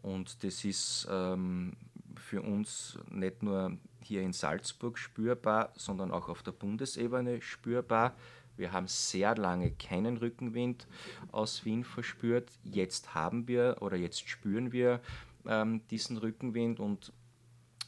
Und 0.00 0.42
das 0.42 0.64
ist 0.64 1.06
ähm, 1.10 1.74
für 2.16 2.42
uns 2.42 2.98
nicht 3.10 3.42
nur 3.42 3.76
hier 4.02 4.22
in 4.22 4.32
Salzburg 4.32 4.98
spürbar, 4.98 5.72
sondern 5.76 6.10
auch 6.10 6.28
auf 6.28 6.42
der 6.42 6.52
Bundesebene 6.52 7.40
spürbar. 7.42 8.14
Wir 8.56 8.72
haben 8.72 8.86
sehr 8.86 9.34
lange 9.36 9.70
keinen 9.72 10.18
Rückenwind 10.18 10.86
aus 11.30 11.64
Wien 11.64 11.84
verspürt. 11.84 12.50
Jetzt 12.64 13.14
haben 13.14 13.48
wir 13.48 13.78
oder 13.80 13.96
jetzt 13.96 14.28
spüren 14.28 14.72
wir 14.72 15.00
ähm, 15.46 15.80
diesen 15.90 16.16
Rückenwind 16.18 16.78
und 16.78 17.12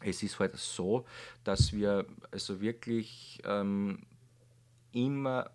es 0.00 0.22
ist 0.22 0.38
halt 0.38 0.56
so, 0.56 1.06
dass 1.44 1.72
wir 1.72 2.06
also 2.30 2.60
wirklich 2.60 3.40
ähm, 3.44 4.06
immer 4.92 5.50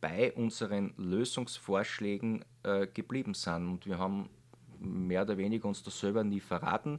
bei 0.00 0.32
unseren 0.32 0.94
Lösungsvorschlägen 0.96 2.44
äh, 2.62 2.86
geblieben 2.86 3.34
sind 3.34 3.68
und 3.68 3.86
wir 3.86 3.98
haben 3.98 4.30
mehr 4.80 5.22
oder 5.22 5.36
weniger 5.36 5.68
uns 5.68 5.82
das 5.82 5.98
selber 6.00 6.24
nie 6.24 6.40
verraten. 6.40 6.98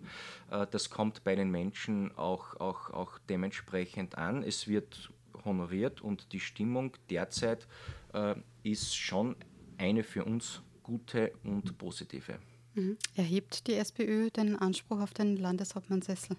Äh, 0.50 0.68
das 0.72 0.90
kommt 0.90 1.24
bei 1.24 1.36
den 1.36 1.52
Menschen 1.52 2.16
auch, 2.18 2.60
auch, 2.60 2.90
auch 2.92 3.18
dementsprechend 3.30 4.18
an. 4.18 4.44
Es 4.44 4.68
wird 4.68 5.12
honoriert 5.46 6.02
und 6.02 6.32
die 6.34 6.40
Stimmung 6.40 6.96
derzeit 7.10 7.68
äh, 8.14 8.36
ist 8.64 8.96
schon 8.96 9.36
eine 9.78 10.04
für 10.04 10.24
uns 10.26 10.62
gute 10.84 11.32
und 11.44 11.78
positive. 11.78 12.40
Mhm. 12.74 12.98
Erhebt 13.16 13.68
die 13.68 13.74
SPÖ 13.74 14.30
den 14.30 14.58
Anspruch 14.58 15.02
auf 15.02 15.14
den 15.14 15.38
Landeshauptmannsessel? 15.38 16.38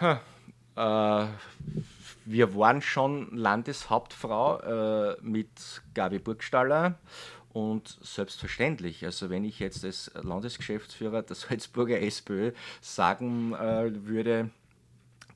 Ha, 0.00 0.20
äh, 0.76 1.26
wir 2.24 2.54
waren 2.54 2.80
schon 2.82 3.36
Landeshauptfrau 3.36 4.60
äh, 4.60 5.16
mit 5.22 5.82
Gabi 5.94 6.18
Burgstaller 6.18 6.98
und 7.52 7.98
selbstverständlich, 8.02 9.04
also 9.04 9.28
wenn 9.30 9.44
ich 9.44 9.58
jetzt 9.58 9.84
als 9.84 10.10
Landesgeschäftsführer 10.14 11.22
der 11.22 11.36
Salzburger 11.36 12.00
SPÖ 12.00 12.52
sagen 12.80 13.54
äh, 13.54 13.90
würde, 14.06 14.50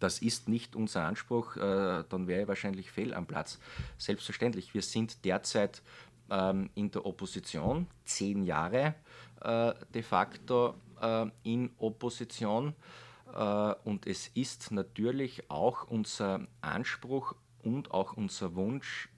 das 0.00 0.20
ist 0.20 0.48
nicht 0.48 0.76
unser 0.76 1.04
Anspruch, 1.04 1.56
äh, 1.56 2.04
dann 2.08 2.26
wäre 2.26 2.42
ich 2.42 2.48
wahrscheinlich 2.48 2.90
fehl 2.90 3.14
am 3.14 3.26
Platz. 3.26 3.58
Selbstverständlich, 3.98 4.74
wir 4.74 4.82
sind 4.82 5.24
derzeit 5.24 5.82
ähm, 6.30 6.70
in 6.74 6.90
der 6.90 7.06
Opposition, 7.06 7.86
zehn 8.04 8.44
Jahre 8.44 8.94
äh, 9.42 9.72
de 9.94 10.02
facto 10.02 10.74
äh, 11.00 11.26
in 11.42 11.70
Opposition. 11.78 12.74
Äh, 13.34 13.74
und 13.84 14.06
es 14.06 14.28
ist 14.28 14.70
natürlich 14.70 15.50
auch 15.50 15.84
unser 15.88 16.46
Anspruch 16.60 17.34
und 17.62 17.90
auch 17.90 18.12
unser 18.14 18.54
Wunsch, 18.54 19.08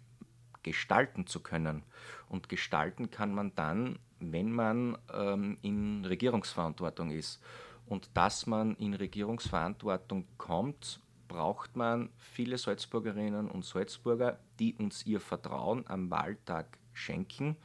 gestalten 0.63 1.27
zu 1.27 1.41
können. 1.41 1.83
Und 2.29 2.49
gestalten 2.49 3.11
kann 3.11 3.35
man 3.35 3.55
dann, 3.55 3.99
wenn 4.21 4.53
man 4.53 4.99
ähm, 5.13 5.59
in 5.63 6.05
Regierungsverantwortung 6.05 7.11
ist. 7.11 7.41
Und 7.87 8.11
dass 8.15 8.47
man 8.47 8.75
in 8.77 8.95
Regierungsverantwortung 8.95 10.27
kommt, 10.37 11.01
braucht 11.27 11.77
man 11.77 12.11
viele 12.19 12.59
Salzburgerinnen 12.59 13.51
und 13.51 13.65
Salzburger, 13.65 14.39
die 14.59 14.75
uns 14.75 15.07
ihr 15.07 15.21
Vertrauen 15.21 15.85
am 15.87 16.11
Wahltag 16.11 16.79
schenken. 16.93 17.57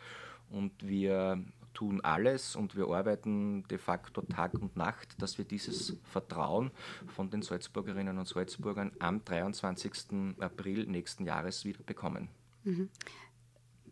Und 0.49 0.71
wir 0.85 1.43
tun 1.73 2.01
alles 2.01 2.55
und 2.55 2.75
wir 2.75 2.87
arbeiten 2.87 3.67
de 3.67 3.77
facto 3.77 4.21
Tag 4.21 4.53
und 4.53 4.77
Nacht, 4.77 5.21
dass 5.21 5.37
wir 5.37 5.45
dieses 5.45 5.97
Vertrauen 6.03 6.71
von 7.07 7.29
den 7.29 7.41
Salzburgerinnen 7.41 8.17
und 8.17 8.27
Salzburgern 8.27 8.91
am 8.99 9.23
23. 9.25 10.35
April 10.39 10.85
nächsten 10.85 11.25
Jahres 11.25 11.65
wieder 11.65 11.81
bekommen. 11.83 12.29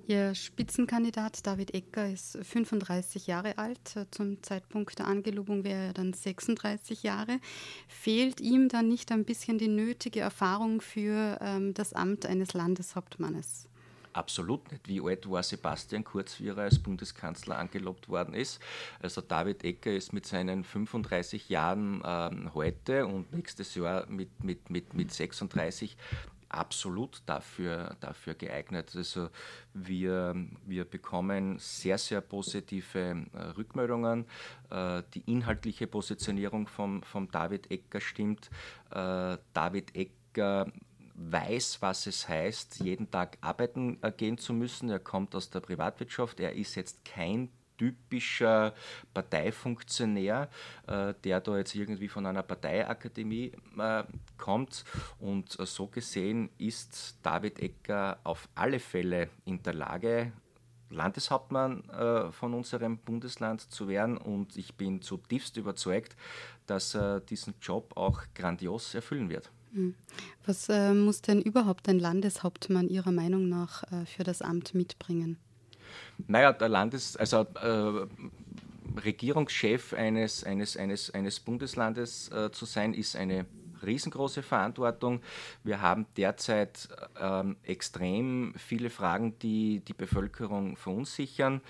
Ihr 0.07 0.35
Spitzenkandidat 0.35 1.45
David 1.45 1.73
Ecker 1.73 2.09
ist 2.09 2.37
35 2.41 3.27
Jahre 3.27 3.57
alt. 3.57 4.07
Zum 4.11 4.41
Zeitpunkt 4.43 4.97
der 4.99 5.07
Angelobung 5.07 5.63
wäre 5.63 5.87
er 5.87 5.93
dann 5.93 6.13
36 6.13 7.03
Jahre. 7.03 7.39
Fehlt 7.87 8.41
ihm 8.41 8.67
dann 8.67 8.87
nicht 8.87 9.11
ein 9.11 9.25
bisschen 9.25 9.57
die 9.57 9.67
nötige 9.67 10.21
Erfahrung 10.21 10.81
für 10.81 11.37
ähm, 11.41 11.73
das 11.73 11.93
Amt 11.93 12.25
eines 12.25 12.53
Landeshauptmannes? 12.53 13.67
Absolut 14.13 14.69
nicht. 14.71 14.87
Wie 14.87 15.01
alt 15.01 15.29
war 15.29 15.41
Sebastian 15.41 16.03
Kurz, 16.03 16.39
wie 16.39 16.49
er 16.49 16.57
als 16.57 16.79
Bundeskanzler 16.79 17.57
angelobt 17.57 18.09
worden 18.09 18.33
ist? 18.33 18.59
Also 19.01 19.21
David 19.21 19.63
Ecker 19.63 19.91
ist 19.91 20.11
mit 20.11 20.25
seinen 20.25 20.63
35 20.63 21.47
Jahren 21.47 22.01
ähm, 22.05 22.53
heute 22.53 23.05
und 23.05 23.31
nächstes 23.33 23.75
Jahr 23.75 24.05
mit, 24.07 24.43
mit, 24.43 24.69
mit, 24.69 24.93
mit 24.93 25.11
36 25.13 25.95
absolut 26.53 27.21
dafür, 27.25 27.95
dafür 27.99 28.33
geeignet. 28.33 28.93
Also 28.95 29.29
wir, 29.73 30.35
wir 30.65 30.85
bekommen 30.85 31.57
sehr, 31.59 31.97
sehr 31.97 32.21
positive 32.21 33.25
äh, 33.33 33.37
Rückmeldungen. 33.57 34.25
Äh, 34.69 35.03
die 35.13 35.21
inhaltliche 35.31 35.87
Positionierung 35.87 36.67
vom, 36.67 37.03
vom 37.03 37.29
David 37.31 37.71
Ecker 37.71 38.01
stimmt. 38.01 38.49
Äh, 38.91 39.37
David 39.53 39.95
Ecker 39.95 40.71
weiß, 41.15 41.81
was 41.81 42.07
es 42.07 42.27
heißt, 42.27 42.79
jeden 42.79 43.09
Tag 43.11 43.37
arbeiten 43.41 43.97
äh, 44.01 44.11
gehen 44.11 44.37
zu 44.37 44.53
müssen. 44.53 44.89
Er 44.89 44.99
kommt 44.99 45.35
aus 45.35 45.49
der 45.49 45.59
Privatwirtschaft. 45.59 46.39
Er 46.39 46.53
ist 46.53 46.75
jetzt 46.75 47.05
kein 47.05 47.49
typischer 47.81 48.75
Parteifunktionär, 49.11 50.49
äh, 50.85 51.15
der 51.23 51.41
da 51.41 51.57
jetzt 51.57 51.73
irgendwie 51.73 52.09
von 52.09 52.27
einer 52.27 52.43
Parteiakademie 52.43 53.53
äh, 53.79 54.03
kommt. 54.37 54.85
Und 55.19 55.53
so 55.53 55.87
gesehen 55.87 56.51
ist 56.59 57.17
David 57.23 57.57
Ecker 57.59 58.19
auf 58.23 58.47
alle 58.53 58.79
Fälle 58.79 59.29
in 59.45 59.63
der 59.63 59.73
Lage, 59.73 60.31
Landeshauptmann 60.91 61.89
äh, 61.89 62.31
von 62.31 62.53
unserem 62.53 62.99
Bundesland 62.99 63.61
zu 63.61 63.87
werden 63.87 64.17
und 64.17 64.57
ich 64.57 64.75
bin 64.75 65.01
zutiefst 65.01 65.57
überzeugt, 65.57 66.15
dass 66.67 66.93
er 66.93 67.21
diesen 67.21 67.55
Job 67.61 67.93
auch 67.95 68.21
grandios 68.35 68.93
erfüllen 68.93 69.29
wird. 69.29 69.49
Hm. 69.73 69.95
Was 70.45 70.69
äh, 70.69 70.93
muss 70.93 71.21
denn 71.21 71.41
überhaupt 71.41 71.89
ein 71.89 71.97
Landeshauptmann 71.97 72.89
Ihrer 72.89 73.11
Meinung 73.11 73.49
nach 73.49 73.85
für 74.05 74.23
das 74.23 74.41
Amt 74.41 74.75
mitbringen? 74.75 75.37
Naja, 76.27 76.53
der 76.53 76.69
Landes, 76.69 77.17
also 77.17 77.45
äh, 77.61 78.07
Regierungschef 78.99 79.93
eines, 79.93 80.43
eines, 80.43 80.77
eines, 80.77 81.11
eines 81.13 81.39
Bundeslandes 81.39 82.29
äh, 82.31 82.51
zu 82.51 82.65
sein, 82.65 82.93
ist 82.93 83.15
eine 83.15 83.45
riesengroße 83.85 84.43
Verantwortung. 84.43 85.21
Wir 85.63 85.81
haben 85.81 86.05
derzeit 86.17 86.89
ähm, 87.19 87.57
extrem 87.63 88.53
viele 88.57 88.89
Fragen, 88.89 89.37
die 89.39 89.79
die 89.79 89.93
Bevölkerung 89.93 90.75
verunsichern. 90.75 91.61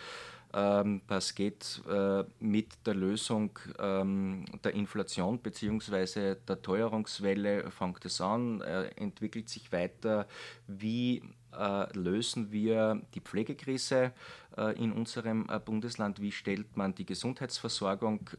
Ähm, 0.53 1.01
das 1.07 1.35
geht 1.35 1.81
äh, 1.89 2.23
mit 2.39 2.85
der 2.85 2.95
Lösung 2.95 3.57
ähm, 3.79 4.45
der 4.63 4.73
Inflation 4.73 5.39
bzw. 5.39 6.35
der 6.35 6.61
Teuerungswelle, 6.61 7.71
fängt 7.71 8.03
es 8.05 8.19
an, 8.19 8.61
äh, 8.61 8.89
entwickelt 8.95 9.47
sich 9.47 9.71
weiter. 9.71 10.27
Wie 10.67 11.23
äh, 11.57 11.97
lösen 11.97 12.51
wir 12.51 13.01
die 13.13 13.21
Pflegekrise 13.21 14.13
in 14.75 14.91
unserem 14.91 15.47
Bundesland? 15.63 16.19
Wie 16.19 16.33
stellt 16.33 16.75
man 16.75 16.93
die 16.93 17.05
Gesundheitsversorgung 17.05 18.29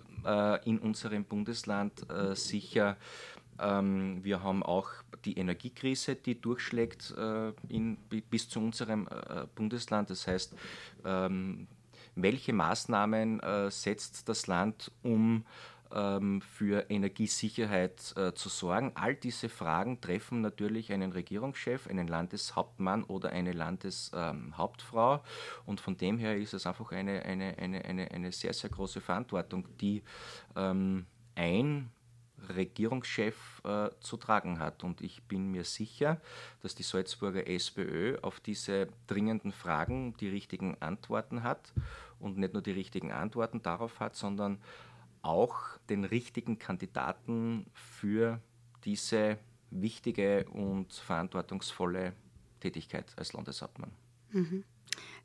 in 0.67 0.79
unserem 0.79 1.25
Bundesland 1.25 2.05
sicher? 2.35 2.99
Ähm, 3.59 4.23
wir 4.23 4.43
haben 4.43 4.63
auch 4.63 4.91
die 5.25 5.39
Energiekrise, 5.39 6.15
die 6.15 6.39
durchschlägt 6.39 7.15
in, 7.67 7.97
bis 8.29 8.47
zu 8.51 8.61
unserem 8.61 9.09
Bundesland. 9.55 10.11
Das 10.11 10.27
heißt, 10.27 10.55
welche 12.15 12.53
Maßnahmen 12.53 13.41
äh, 13.41 13.71
setzt 13.71 14.29
das 14.29 14.47
Land, 14.47 14.91
um 15.03 15.45
ähm, 15.95 16.41
für 16.43 16.91
Energiesicherheit 16.91 18.15
äh, 18.17 18.33
zu 18.35 18.49
sorgen. 18.49 18.93
All 18.95 19.15
diese 19.15 19.49
Fragen 19.49 20.01
treffen 20.01 20.41
natürlich 20.41 20.93
einen 20.93 21.13
Regierungschef, 21.13 21.87
einen 21.87 22.09
Landeshauptmann 22.09 23.05
oder 23.05 23.31
eine 23.31 23.53
Landeshauptfrau. 23.53 25.15
Ähm, 25.15 25.21
Und 25.67 25.81
von 25.81 25.97
dem 25.97 26.19
her 26.19 26.37
ist 26.37 26.55
es 26.55 26.67
einfach 26.67 26.93
eine, 26.93 27.23
eine, 27.23 27.59
eine, 27.59 27.85
eine, 27.85 28.11
eine 28.11 28.33
sehr, 28.33 28.53
sehr 28.53 28.71
große 28.71 29.01
Verantwortung, 29.01 29.67
die 29.79 30.03
ähm, 30.57 31.07
ein 31.35 31.91
Regierungschef 32.49 33.63
äh, 33.65 33.91
zu 34.01 34.17
tragen 34.17 34.59
hat. 34.59 34.85
Und 34.85 35.01
ich 35.01 35.23
bin 35.25 35.51
mir 35.51 35.65
sicher, 35.65 36.21
dass 36.61 36.75
die 36.75 36.83
Salzburger 36.83 37.47
SPÖ 37.47 38.19
auf 38.23 38.41
diese 38.41 38.89
dringenden 39.07 39.53
Fragen 39.53 40.17
die 40.17 40.29
richtigen 40.29 40.77
Antworten 40.81 41.43
hat 41.43 41.73
und 42.19 42.39
nicht 42.39 42.53
nur 42.53 42.63
die 42.63 42.73
richtigen 42.73 43.13
Antworten 43.13 43.63
darauf 43.63 44.01
hat, 44.01 44.17
sondern 44.17 44.59
auch 45.23 45.57
den 45.89 46.05
richtigen 46.05 46.59
Kandidaten 46.59 47.67
für 47.73 48.41
diese 48.85 49.39
wichtige 49.71 50.45
und 50.51 50.93
verantwortungsvolle 50.93 52.13
Tätigkeit 52.61 53.07
als 53.17 53.33
Landeshauptmann. 53.33 53.91
Mhm. 54.31 54.65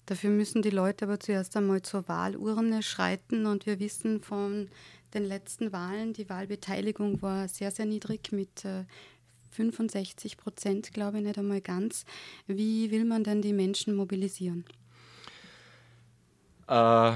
Dafür 0.06 0.30
müssen 0.30 0.62
die 0.62 0.70
Leute 0.70 1.06
aber 1.06 1.20
zuerst 1.20 1.58
einmal 1.58 1.82
zur 1.82 2.08
Wahlurne 2.08 2.82
schreiten 2.82 3.46
und 3.46 3.66
wir 3.66 3.80
wissen 3.80 4.22
von 4.22 4.70
den 5.14 5.26
letzten 5.26 5.74
Wahlen, 5.74 6.14
die 6.14 6.30
Wahlbeteiligung 6.30 7.22
war 7.22 7.48
sehr, 7.48 7.72
sehr 7.72 7.86
niedrig 7.86 8.32
mit 8.32 8.66
65 9.52 10.34
äh, 10.34 10.36
Prozent, 10.36 10.94
glaube 10.94 11.18
ich, 11.18 11.24
nicht 11.26 11.38
einmal 11.38 11.62
ganz. 11.62 12.06
Wie 12.46 12.92
will 12.92 13.06
man 13.06 13.24
denn 13.24 13.42
die 13.42 13.54
Menschen 13.54 13.96
mobilisieren? 13.96 14.64
Äh, 16.68 17.14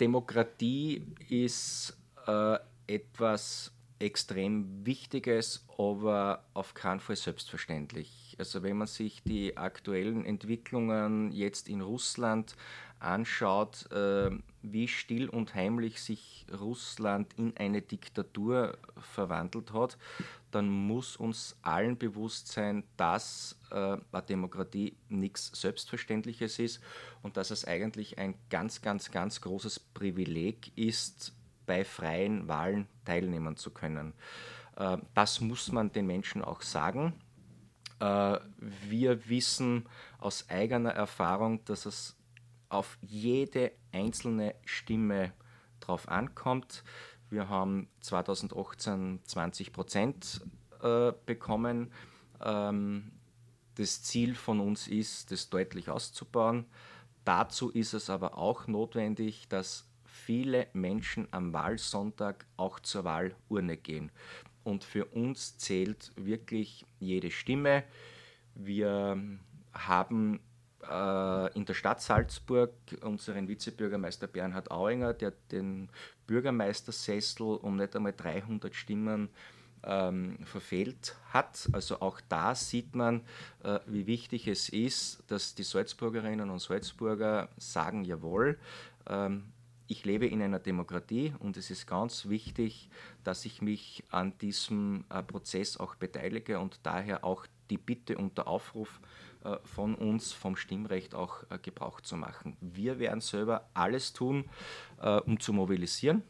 Demokratie 0.00 1.02
ist 1.28 1.96
äh, 2.26 2.58
etwas 2.86 3.72
extrem 3.98 4.86
Wichtiges, 4.86 5.66
aber 5.76 6.44
auf 6.54 6.74
keinen 6.74 7.00
Fall 7.00 7.16
selbstverständlich. 7.16 8.36
Also 8.38 8.62
wenn 8.62 8.76
man 8.76 8.86
sich 8.86 9.22
die 9.24 9.56
aktuellen 9.56 10.24
Entwicklungen 10.24 11.32
jetzt 11.32 11.68
in 11.68 11.80
Russland 11.80 12.54
anschaut, 13.00 13.90
äh, 13.92 14.30
wie 14.62 14.88
still 14.88 15.28
und 15.28 15.54
heimlich 15.54 16.02
sich 16.02 16.46
Russland 16.58 17.32
in 17.34 17.56
eine 17.56 17.82
Diktatur 17.82 18.78
verwandelt 19.00 19.72
hat, 19.72 19.98
dann 20.50 20.68
muss 20.68 21.16
uns 21.16 21.56
allen 21.62 21.98
bewusst 21.98 22.48
sein, 22.48 22.84
dass 22.96 23.58
äh, 23.70 23.74
eine 23.74 24.22
Demokratie 24.28 24.96
nichts 25.08 25.50
Selbstverständliches 25.60 26.58
ist 26.58 26.80
und 27.22 27.36
dass 27.36 27.50
es 27.50 27.64
eigentlich 27.64 28.18
ein 28.18 28.34
ganz, 28.50 28.80
ganz, 28.80 29.10
ganz 29.10 29.40
großes 29.40 29.78
Privileg 29.78 30.72
ist, 30.76 31.34
bei 31.66 31.84
freien 31.84 32.48
Wahlen 32.48 32.88
teilnehmen 33.04 33.56
zu 33.56 33.70
können. 33.70 34.14
Äh, 34.76 34.98
das 35.14 35.40
muss 35.40 35.70
man 35.70 35.92
den 35.92 36.06
Menschen 36.06 36.42
auch 36.42 36.62
sagen. 36.62 37.12
Äh, 38.00 38.38
wir 38.88 39.28
wissen 39.28 39.86
aus 40.18 40.48
eigener 40.48 40.90
Erfahrung, 40.90 41.64
dass 41.64 41.86
es 41.86 42.17
auf 42.68 42.98
jede 43.00 43.72
einzelne 43.92 44.54
Stimme 44.64 45.32
drauf 45.80 46.08
ankommt. 46.08 46.84
Wir 47.30 47.48
haben 47.48 47.88
2018 48.00 49.20
20 49.24 49.72
Prozent 49.72 50.40
äh, 50.82 51.12
bekommen. 51.26 51.92
Ähm, 52.40 53.12
das 53.74 54.02
Ziel 54.02 54.34
von 54.34 54.60
uns 54.60 54.88
ist, 54.88 55.30
das 55.30 55.50
deutlich 55.50 55.88
auszubauen. 55.88 56.66
Dazu 57.24 57.70
ist 57.70 57.92
es 57.92 58.10
aber 58.10 58.38
auch 58.38 58.66
notwendig, 58.66 59.48
dass 59.48 59.88
viele 60.04 60.66
Menschen 60.72 61.28
am 61.30 61.52
Wahlsonntag 61.52 62.46
auch 62.56 62.80
zur 62.80 63.04
Wahlurne 63.04 63.76
gehen. 63.76 64.10
Und 64.64 64.84
für 64.84 65.04
uns 65.06 65.58
zählt 65.58 66.12
wirklich 66.16 66.84
jede 66.98 67.30
Stimme. 67.30 67.84
Wir 68.54 69.16
haben 69.72 70.40
in 70.80 71.64
der 71.64 71.74
Stadt 71.74 72.00
Salzburg 72.00 72.70
unseren 73.02 73.48
Vizebürgermeister 73.48 74.26
Bernhard 74.26 74.70
Auinger, 74.70 75.12
der 75.12 75.32
den 75.50 75.90
Bürgermeistersessel 76.26 77.46
um 77.46 77.76
nicht 77.76 77.96
einmal 77.96 78.14
300 78.16 78.74
Stimmen 78.74 79.28
ähm, 79.82 80.38
verfehlt 80.44 81.16
hat. 81.32 81.68
Also 81.72 82.00
auch 82.00 82.20
da 82.28 82.54
sieht 82.54 82.94
man, 82.94 83.22
äh, 83.62 83.80
wie 83.86 84.06
wichtig 84.06 84.46
es 84.48 84.68
ist, 84.68 85.22
dass 85.28 85.54
die 85.54 85.62
Salzburgerinnen 85.62 86.50
und 86.50 86.60
Salzburger 86.60 87.48
sagen, 87.56 88.04
jawohl, 88.04 88.58
ähm, 89.08 89.52
ich 89.86 90.04
lebe 90.04 90.26
in 90.26 90.42
einer 90.42 90.58
Demokratie 90.58 91.32
und 91.38 91.56
es 91.56 91.70
ist 91.70 91.86
ganz 91.86 92.28
wichtig, 92.28 92.90
dass 93.24 93.46
ich 93.46 93.62
mich 93.62 94.04
an 94.10 94.36
diesem 94.38 95.04
äh, 95.08 95.22
Prozess 95.22 95.78
auch 95.78 95.94
beteilige 95.94 96.58
und 96.58 96.80
daher 96.82 97.24
auch 97.24 97.46
die 97.70 97.78
Bitte 97.78 98.18
und 98.18 98.36
der 98.36 98.48
Aufruf 98.48 99.00
äh, 99.02 99.27
von 99.64 99.94
uns 99.94 100.32
vom 100.32 100.56
Stimmrecht 100.56 101.14
auch 101.14 101.44
äh, 101.50 101.58
Gebrauch 101.60 102.00
zu 102.00 102.16
machen. 102.16 102.56
Wir 102.60 102.98
werden 102.98 103.20
selber 103.20 103.68
alles 103.74 104.12
tun, 104.12 104.44
äh, 105.00 105.20
um 105.20 105.40
zu 105.40 105.52
mobilisieren 105.52 106.22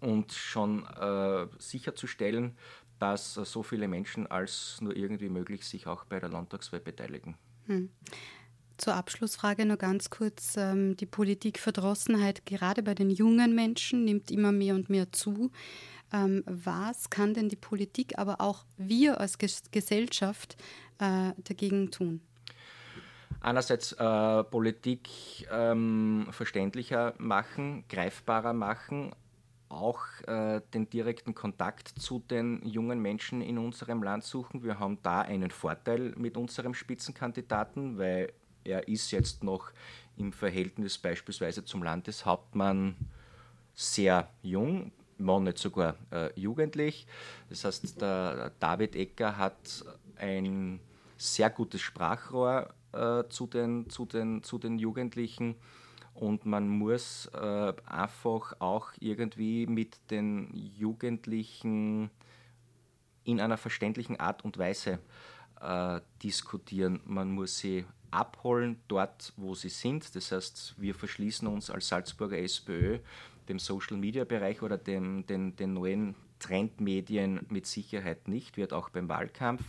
und 0.00 0.32
schon 0.32 0.86
sicherzustellen, 1.58 2.56
dass 3.00 3.34
so 3.34 3.64
viele 3.64 3.88
Menschen 3.88 4.28
als 4.28 4.80
nur 4.80 4.94
irgendwie 4.94 5.28
möglich 5.28 5.64
sich 5.64 5.88
auch 5.88 6.04
bei 6.04 6.20
der 6.20 6.28
Landtagswahl 6.28 6.78
beteiligen. 6.78 7.36
Hm. 7.66 7.90
Zur 8.78 8.94
Abschlussfrage 8.94 9.66
nur 9.66 9.76
ganz 9.76 10.08
kurz. 10.08 10.56
Ähm, 10.56 10.96
die 10.96 11.06
Politikverdrossenheit 11.06 12.46
gerade 12.46 12.84
bei 12.84 12.94
den 12.94 13.10
jungen 13.10 13.56
Menschen 13.56 14.04
nimmt 14.04 14.30
immer 14.30 14.52
mehr 14.52 14.76
und 14.76 14.88
mehr 14.88 15.10
zu. 15.10 15.50
Ähm, 16.12 16.42
was 16.46 17.10
kann 17.10 17.34
denn 17.34 17.48
die 17.48 17.56
Politik, 17.56 18.18
aber 18.18 18.40
auch 18.40 18.64
wir 18.76 19.20
als 19.20 19.38
Gesellschaft 19.38 20.56
äh, 20.98 21.32
dagegen 21.44 21.90
tun? 21.90 22.20
Einerseits 23.40 23.92
äh, 23.92 24.44
Politik 24.44 25.08
ähm, 25.52 26.26
verständlicher 26.30 27.14
machen, 27.18 27.84
greifbarer 27.88 28.52
machen, 28.52 29.12
auch 29.68 30.00
äh, 30.26 30.60
den 30.74 30.90
direkten 30.90 31.34
Kontakt 31.34 31.88
zu 31.88 32.20
den 32.30 32.66
jungen 32.66 33.00
Menschen 33.00 33.40
in 33.40 33.58
unserem 33.58 34.02
Land 34.02 34.24
suchen. 34.24 34.64
Wir 34.64 34.80
haben 34.80 34.98
da 35.02 35.20
einen 35.20 35.50
Vorteil 35.50 36.14
mit 36.16 36.36
unserem 36.36 36.74
Spitzenkandidaten, 36.74 37.98
weil 37.98 38.32
er 38.64 38.88
ist 38.88 39.10
jetzt 39.12 39.44
noch 39.44 39.70
im 40.16 40.32
Verhältnis 40.32 40.98
beispielsweise 40.98 41.64
zum 41.64 41.82
Landeshauptmann 41.82 42.96
sehr 43.74 44.28
jung, 44.42 44.90
wenn 45.18 45.44
nicht 45.44 45.58
sogar 45.58 45.96
äh, 46.10 46.30
jugendlich. 46.38 47.06
Das 47.48 47.64
heißt, 47.64 48.00
der 48.00 48.52
David 48.60 48.96
Ecker 48.96 49.36
hat 49.36 49.84
ein 50.16 50.80
sehr 51.16 51.50
gutes 51.50 51.80
Sprachrohr 51.80 52.72
äh, 52.92 53.24
zu, 53.28 53.46
den, 53.46 53.90
zu, 53.90 54.06
den, 54.06 54.42
zu 54.42 54.58
den 54.58 54.78
Jugendlichen 54.78 55.56
und 56.14 56.46
man 56.46 56.68
muss 56.68 57.26
äh, 57.26 57.72
einfach 57.86 58.54
auch 58.58 58.88
irgendwie 58.98 59.66
mit 59.66 59.98
den 60.10 60.50
Jugendlichen 60.54 62.10
in 63.24 63.40
einer 63.40 63.56
verständlichen 63.56 64.18
Art 64.18 64.44
und 64.44 64.58
Weise 64.58 64.98
äh, 65.60 66.00
diskutieren. 66.22 67.00
Man 67.04 67.30
muss 67.30 67.58
sie 67.58 67.84
abholen 68.10 68.80
dort, 68.88 69.32
wo 69.36 69.54
sie 69.54 69.68
sind. 69.68 70.14
Das 70.16 70.32
heißt, 70.32 70.74
wir 70.78 70.94
verschließen 70.94 71.46
uns 71.46 71.70
als 71.70 71.88
Salzburger 71.88 72.38
SPÖ 72.38 72.98
dem 73.48 73.58
Social 73.58 73.96
Media 73.96 74.24
Bereich 74.24 74.62
oder 74.62 74.78
dem, 74.78 75.26
den, 75.26 75.56
den 75.56 75.74
neuen 75.74 76.14
Trendmedien 76.38 77.46
mit 77.48 77.66
Sicherheit 77.66 78.28
nicht, 78.28 78.56
wird 78.56 78.72
auch 78.72 78.90
beim 78.90 79.08
Wahlkampf 79.08 79.62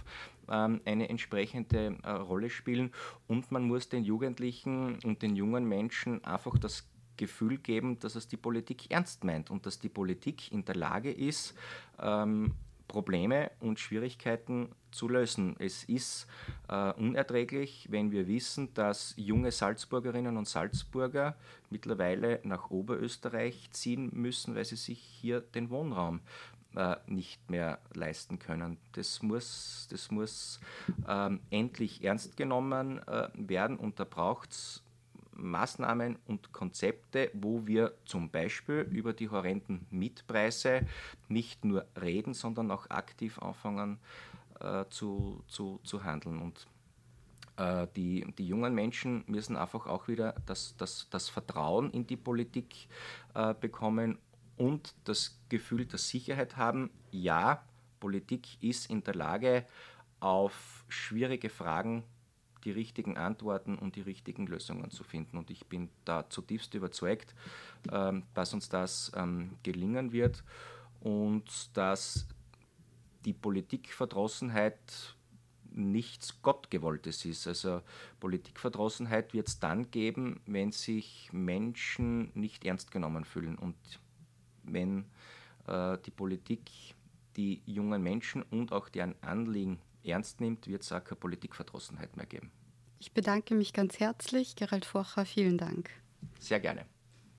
ähm, 0.49 0.81
eine 0.85 1.09
entsprechende 1.09 1.97
äh, 2.03 2.09
Rolle 2.09 2.49
spielen. 2.49 2.91
Und 3.27 3.51
man 3.51 3.63
muss 3.63 3.89
den 3.89 4.03
Jugendlichen 4.03 4.99
und 5.03 5.21
den 5.21 5.35
jungen 5.35 5.65
Menschen 5.65 6.23
einfach 6.23 6.57
das 6.57 6.87
Gefühl 7.17 7.57
geben, 7.57 7.99
dass 7.99 8.15
es 8.15 8.27
die 8.27 8.37
Politik 8.37 8.91
ernst 8.91 9.23
meint 9.23 9.49
und 9.49 9.65
dass 9.65 9.79
die 9.79 9.89
Politik 9.89 10.51
in 10.51 10.63
der 10.63 10.75
Lage 10.75 11.11
ist, 11.11 11.53
ähm, 12.01 12.53
Probleme 12.87 13.51
und 13.59 13.79
Schwierigkeiten 13.79 14.69
zu. 14.91 15.09
Es 15.09 15.83
ist 15.85 16.27
äh, 16.67 16.93
unerträglich, 16.93 17.87
wenn 17.89 18.11
wir 18.11 18.27
wissen, 18.27 18.73
dass 18.73 19.13
junge 19.17 19.51
Salzburgerinnen 19.51 20.37
und 20.37 20.47
Salzburger 20.47 21.35
mittlerweile 21.69 22.39
nach 22.43 22.69
Oberösterreich 22.69 23.69
ziehen 23.71 24.11
müssen, 24.13 24.55
weil 24.55 24.65
sie 24.65 24.75
sich 24.75 24.99
hier 24.99 25.41
den 25.41 25.69
Wohnraum 25.69 26.21
äh, 26.75 26.95
nicht 27.07 27.49
mehr 27.49 27.79
leisten 27.93 28.37
können. 28.39 28.77
Das 28.91 29.23
muss, 29.23 29.87
das 29.89 30.11
muss 30.11 30.59
ähm, 31.07 31.39
endlich 31.49 32.03
ernst 32.03 32.37
genommen 32.37 32.99
äh, 33.07 33.29
werden 33.33 33.77
und 33.77 33.99
da 33.99 34.03
braucht 34.03 34.51
es 34.51 34.83
Maßnahmen 35.33 36.17
und 36.27 36.51
Konzepte, 36.51 37.31
wo 37.33 37.65
wir 37.65 37.93
zum 38.05 38.29
Beispiel 38.29 38.87
über 38.91 39.13
die 39.13 39.29
horrenden 39.29 39.87
Mietpreise 39.89 40.81
nicht 41.27 41.65
nur 41.65 41.85
reden, 41.99 42.33
sondern 42.33 42.71
auch 42.71 42.89
aktiv 42.89 43.39
anfangen 43.39 43.99
äh, 44.59 44.85
zu, 44.89 45.43
zu, 45.47 45.79
zu 45.83 46.03
handeln. 46.03 46.41
Und 46.41 46.67
äh, 47.57 47.87
die, 47.95 48.25
die 48.37 48.47
jungen 48.47 48.73
Menschen 48.73 49.23
müssen 49.27 49.57
einfach 49.57 49.85
auch 49.87 50.07
wieder 50.07 50.35
das, 50.45 50.75
das, 50.77 51.07
das 51.09 51.29
Vertrauen 51.29 51.91
in 51.91 52.07
die 52.07 52.17
Politik 52.17 52.87
äh, 53.33 53.53
bekommen 53.53 54.17
und 54.57 54.93
das 55.05 55.39
Gefühl 55.49 55.85
der 55.85 55.99
Sicherheit 55.99 56.57
haben, 56.57 56.89
ja, 57.11 57.63
Politik 57.99 58.61
ist 58.61 58.89
in 58.89 59.03
der 59.03 59.15
Lage, 59.15 59.65
auf 60.19 60.85
schwierige 60.89 61.49
Fragen 61.49 62.03
die 62.65 62.71
richtigen 62.71 63.17
Antworten 63.17 63.77
und 63.77 63.95
die 63.95 64.01
richtigen 64.01 64.47
Lösungen 64.47 64.91
zu 64.91 65.03
finden. 65.03 65.37
Und 65.37 65.49
ich 65.49 65.65
bin 65.67 65.89
da 66.05 66.29
zutiefst 66.29 66.73
überzeugt, 66.73 67.33
ähm, 67.91 68.23
dass 68.33 68.53
uns 68.53 68.69
das 68.69 69.11
ähm, 69.15 69.51
gelingen 69.63 70.11
wird 70.11 70.43
und 70.99 71.75
dass 71.77 72.27
die 73.25 73.33
Politikverdrossenheit 73.33 75.15
nichts 75.71 76.41
Gottgewolltes 76.41 77.25
ist. 77.25 77.47
Also 77.47 77.81
Politikverdrossenheit 78.19 79.33
wird 79.33 79.47
es 79.47 79.59
dann 79.59 79.91
geben, 79.91 80.41
wenn 80.45 80.71
sich 80.71 81.29
Menschen 81.31 82.31
nicht 82.33 82.65
ernst 82.65 82.91
genommen 82.91 83.25
fühlen 83.25 83.57
und 83.57 83.75
wenn 84.63 85.05
äh, 85.67 85.97
die 86.05 86.11
Politik 86.11 86.69
die 87.35 87.61
jungen 87.65 88.01
Menschen 88.01 88.41
und 88.43 88.71
auch 88.71 88.89
deren 88.89 89.15
Anliegen 89.21 89.79
ernst 90.03 90.41
nimmt, 90.41 90.67
wird 90.67 90.81
es 90.81 90.91
auch 90.91 91.03
keine 91.03 91.19
Politikverdrossenheit 91.19 92.17
mehr 92.17 92.25
geben. 92.25 92.51
Ich 92.99 93.13
bedanke 93.13 93.55
mich 93.55 93.71
ganz 93.71 93.99
herzlich. 93.99 94.55
Gerald 94.55 94.83
Forcher, 94.85 95.25
vielen 95.25 95.57
Dank. 95.57 95.89
Sehr 96.39 96.59
gerne. 96.59 96.85